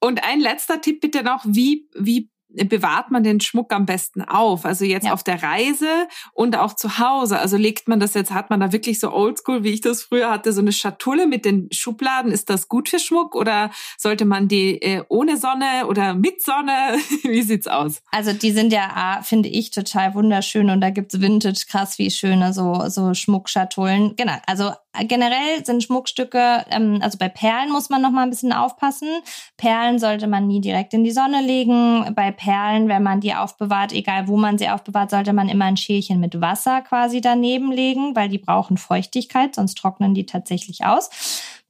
[0.00, 4.64] Und ein letzter Tipp bitte noch, wie, wie bewahrt man den Schmuck am besten auf?
[4.64, 5.12] Also jetzt ja.
[5.12, 7.38] auf der Reise und auch zu Hause.
[7.38, 10.30] Also legt man das jetzt, hat man da wirklich so oldschool, wie ich das früher
[10.30, 12.32] hatte, so eine Schatulle mit den Schubladen.
[12.32, 16.96] Ist das gut für Schmuck oder sollte man die äh, ohne Sonne oder mit Sonne?
[17.22, 18.02] wie sieht's aus?
[18.10, 22.52] Also die sind ja, finde ich, total wunderschön und da gibt's Vintage krass wie schöne
[22.52, 24.16] so, so Schmuckschatullen.
[24.16, 24.72] Genau, also
[25.04, 29.08] generell sind Schmuckstücke, ähm, also bei Perlen muss man noch mal ein bisschen aufpassen.
[29.56, 32.12] Perlen sollte man nie direkt in die Sonne legen.
[32.14, 35.76] Bei Perlen, wenn man die aufbewahrt, egal wo man sie aufbewahrt, sollte man immer ein
[35.76, 41.10] Schälchen mit Wasser quasi daneben legen, weil die brauchen Feuchtigkeit, sonst trocknen die tatsächlich aus.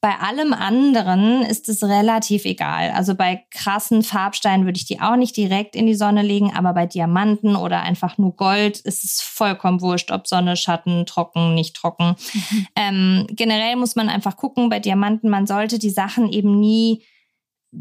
[0.01, 2.91] Bei allem anderen ist es relativ egal.
[2.91, 6.75] Also bei krassen Farbsteinen würde ich die auch nicht direkt in die Sonne legen, aber
[6.75, 11.75] bei Diamanten oder einfach nur Gold ist es vollkommen wurscht, ob Sonne, Schatten, trocken, nicht
[11.75, 12.15] trocken.
[12.33, 12.67] Mhm.
[12.77, 17.03] Ähm, generell muss man einfach gucken bei Diamanten, man sollte die Sachen eben nie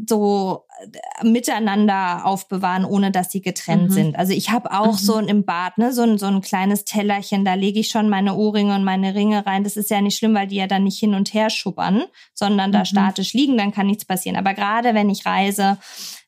[0.08, 3.94] so äh, miteinander aufbewahren, ohne dass sie getrennt mhm.
[3.94, 4.18] sind.
[4.18, 4.98] Also ich habe auch mhm.
[4.98, 8.34] so im Bad, ne, so ein, so ein kleines Tellerchen, da lege ich schon meine
[8.34, 9.64] Ohrringe und meine Ringe rein.
[9.64, 12.72] Das ist ja nicht schlimm, weil die ja dann nicht hin und her schubbern, sondern
[12.72, 12.84] da mhm.
[12.86, 14.36] statisch liegen, dann kann nichts passieren.
[14.36, 15.78] Aber gerade wenn ich reise,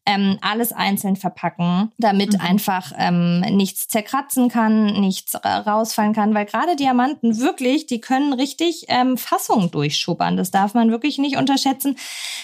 [0.09, 2.41] ähm, alles einzeln verpacken, damit mhm.
[2.41, 8.87] einfach ähm, nichts zerkratzen kann, nichts rausfallen kann, weil gerade Diamanten wirklich, die können richtig
[8.89, 10.39] ähm, Fassung durchschubbern.
[10.39, 11.97] Das darf man wirklich nicht unterschätzen.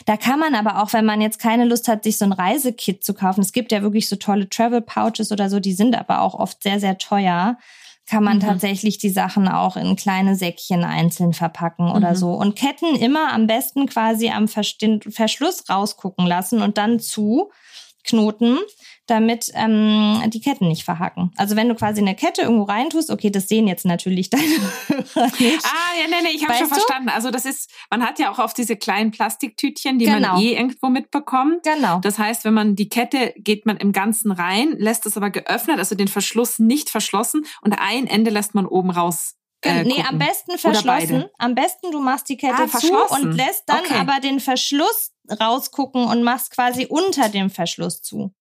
[0.05, 3.03] Da kann man aber auch, wenn man jetzt keine Lust hat, sich so ein Reisekit
[3.03, 6.21] zu kaufen, es gibt ja wirklich so tolle Travel Pouches oder so, die sind aber
[6.21, 7.57] auch oft sehr, sehr teuer
[8.09, 8.43] kann man mhm.
[8.43, 12.17] tatsächlich die Sachen auch in kleine Säckchen einzeln verpacken oder mhm.
[12.17, 12.33] so.
[12.33, 17.51] Und Ketten immer am besten quasi am Verschluss rausgucken lassen und dann zu
[18.05, 18.59] knoten,
[19.07, 21.31] damit ähm, die Ketten nicht verhacken.
[21.37, 24.45] Also wenn du quasi eine Kette irgendwo reintust, okay, das sehen jetzt natürlich deine
[24.89, 25.65] Hörer nicht.
[25.65, 26.75] Ah, ja, nee, nee, ich habe schon du?
[26.75, 27.11] verstanden.
[27.11, 30.35] Also das ist, man hat ja auch auf diese kleinen Plastiktütchen, die genau.
[30.35, 31.63] man eh irgendwo mitbekommt.
[31.65, 31.99] Genau.
[32.01, 35.79] Das heißt, wenn man die Kette geht man im Ganzen rein, lässt es aber geöffnet,
[35.79, 39.35] also den Verschluss nicht verschlossen und ein Ende lässt man oben raus
[39.65, 41.25] äh, nee, am besten verschlossen.
[41.39, 43.95] Am besten du machst die Kette ah, zu und lässt dann okay.
[43.95, 48.35] aber den Verschluss rausgucken und machst quasi unter dem Verschluss zu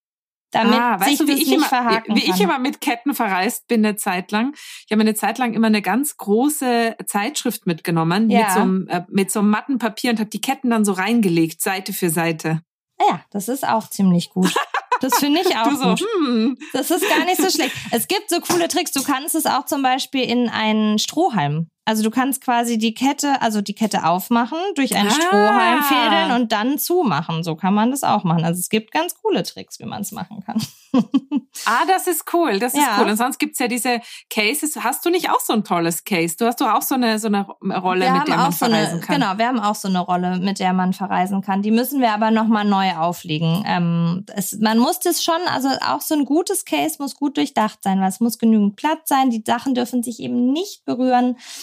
[0.54, 2.36] damit ah, sich du, wie ich immer, Wie kann.
[2.36, 4.54] ich immer mit Ketten verreist bin eine Zeit lang.
[4.86, 8.39] Ich habe eine Zeit lang immer eine ganz große Zeitschrift mitgenommen ja.
[8.39, 10.93] mit, so einem, äh, mit so einem matten Papier und habe die Ketten dann so
[10.93, 12.62] reingelegt, Seite für Seite.
[12.99, 14.54] Ja, das ist auch ziemlich gut.
[15.01, 16.06] Das finde ich auch so, gut.
[16.20, 16.58] Hm.
[16.72, 17.76] Das ist gar nicht so schlecht.
[17.91, 18.91] Es gibt so coole Tricks.
[18.91, 23.42] Du kannst es auch zum Beispiel in einen Strohhalm also du kannst quasi die Kette,
[23.42, 25.12] also die Kette aufmachen, durch einen ah.
[25.12, 27.44] Strohhalm fädeln und dann zumachen.
[27.44, 28.46] So kann man das auch machen.
[28.46, 30.62] Also es gibt ganz coole Tricks, wie man es machen kann.
[31.66, 32.60] ah, das ist cool.
[32.60, 33.00] Das ist ja.
[33.00, 33.10] cool.
[33.10, 34.78] Und sonst gibt's ja diese Cases.
[34.82, 36.38] Hast du nicht auch so ein tolles Case?
[36.38, 38.94] Du hast doch auch so eine, so eine Rolle, wir mit der man so verreisen
[38.94, 39.16] eine, kann.
[39.16, 41.64] Genau, wir haben auch so eine Rolle, mit der man verreisen kann.
[41.64, 43.64] Die müssen wir aber nochmal neu auflegen.
[43.68, 47.80] Ähm, es, man muss das schon, also auch so ein gutes Case muss gut durchdacht
[47.84, 49.32] sein, weil es muss genügend Platz sein.
[49.32, 51.36] Die Sachen dürfen sich eben nicht berühren.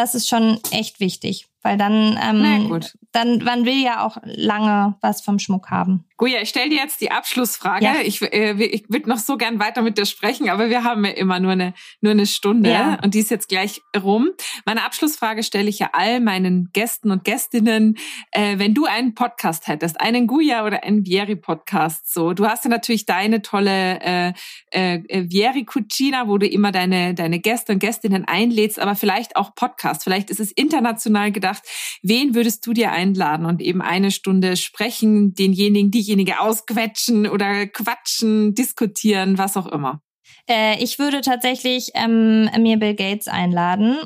[0.00, 2.80] Das ist schon echt wichtig, weil dann, ähm,
[3.12, 6.06] dann, man will ja auch lange was vom Schmuck haben.
[6.20, 7.82] Guja, ich stelle dir jetzt die Abschlussfrage.
[7.82, 7.94] Ja.
[8.04, 11.12] Ich, äh, ich würde noch so gern weiter mit dir sprechen, aber wir haben ja
[11.12, 11.72] immer nur eine,
[12.02, 12.98] nur eine Stunde ja.
[13.02, 14.28] und die ist jetzt gleich rum.
[14.66, 17.96] Meine Abschlussfrage stelle ich ja all meinen Gästen und Gästinnen.
[18.32, 22.70] Äh, wenn du einen Podcast hättest, einen Guya oder einen Vieri-Podcast, so, du hast ja
[22.70, 24.32] natürlich deine tolle äh,
[24.72, 29.54] äh, Vieri Cucina, wo du immer deine, deine Gäste und Gästinnen einlädst, aber vielleicht auch
[29.90, 30.04] Podcast.
[30.04, 31.62] Vielleicht ist es international gedacht.
[32.02, 37.66] Wen würdest du dir einladen und eben eine Stunde sprechen, denjenigen, die diejenige ausquetschen oder
[37.66, 40.00] quatschen, diskutieren, was auch immer?
[40.48, 43.98] Äh, ich würde tatsächlich ähm, mir Bill Gates einladen,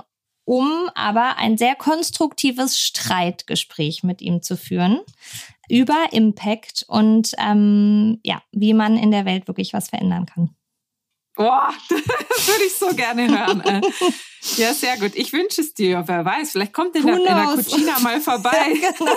[0.45, 5.01] um aber ein sehr konstruktives Streitgespräch mit ihm zu führen
[5.69, 10.55] über Impact und ähm, ja, wie man in der Welt wirklich was verändern kann.
[11.37, 11.99] Boah, das
[12.49, 13.63] würde ich so gerne hören.
[14.57, 15.13] Ja, sehr gut.
[15.15, 16.05] Ich wünsche es dir.
[16.07, 18.75] Wer weiß, vielleicht kommt in der, in der Cucina mal vorbei.
[18.75, 19.15] genau.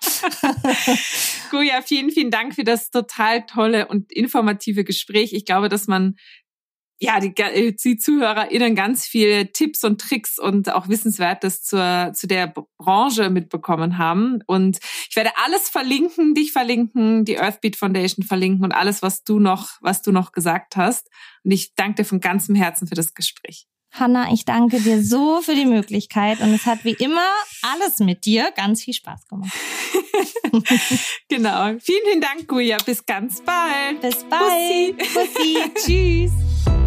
[1.50, 5.32] Guja, vielen, vielen Dank für das total tolle und informative Gespräch.
[5.32, 6.16] Ich glaube, dass man
[7.00, 12.26] ja, die, äh, die ZuhörerInnen ganz viele Tipps und Tricks und auch Wissenswertes zur, zu
[12.26, 14.40] der Branche mitbekommen haben.
[14.46, 14.78] Und
[15.08, 19.78] ich werde alles verlinken, dich verlinken, die Earthbeat Foundation verlinken und alles, was du noch,
[19.80, 21.08] was du noch gesagt hast.
[21.44, 23.68] Und ich danke dir von ganzem Herzen für das Gespräch.
[23.90, 27.26] Hanna, ich danke dir so für die Möglichkeit und es hat wie immer
[27.62, 29.52] alles mit dir ganz viel Spaß gemacht.
[31.28, 31.74] genau.
[31.80, 32.76] Vielen, vielen Dank, Guya.
[32.84, 34.00] Bis ganz bald.
[34.00, 34.98] Bis bald.
[34.98, 35.64] Bussi.
[35.74, 36.26] Bussi.
[36.28, 36.77] Tschüss.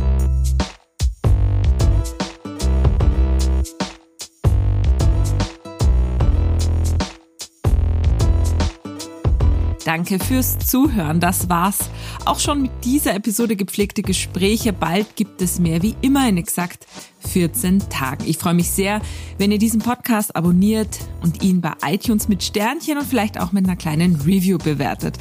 [9.85, 11.19] Danke fürs Zuhören.
[11.19, 11.89] Das war's
[12.25, 14.73] auch schon mit dieser Episode gepflegte Gespräche.
[14.73, 16.85] Bald gibt es mehr, wie immer in exakt
[17.27, 18.25] 14 Tagen.
[18.27, 19.01] Ich freue mich sehr,
[19.39, 23.65] wenn ihr diesen Podcast abonniert und ihn bei iTunes mit Sternchen und vielleicht auch mit
[23.65, 25.17] einer kleinen Review bewertet.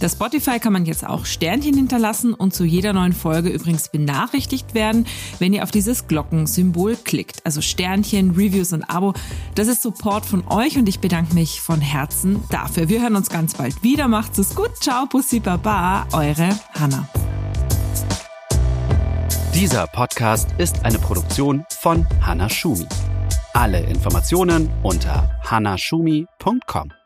[0.00, 4.74] Das Spotify kann man jetzt auch Sternchen hinterlassen und zu jeder neuen Folge übrigens benachrichtigt
[4.74, 5.06] werden,
[5.38, 7.44] wenn ihr auf dieses Glockensymbol klickt.
[7.44, 9.14] Also Sternchen, Reviews und Abo.
[9.54, 12.88] Das ist Support von euch und ich bedanke mich von Herzen dafür.
[12.88, 14.08] Wir hören uns ganz bald wieder.
[14.08, 14.70] Macht's es gut.
[14.80, 16.06] Ciao, Pussy Baba.
[16.12, 17.08] Eure Hanna.
[19.54, 22.88] Dieser Podcast ist eine Produktion von Hanna Schumi.
[23.52, 27.03] Alle Informationen unter hannashumi.com.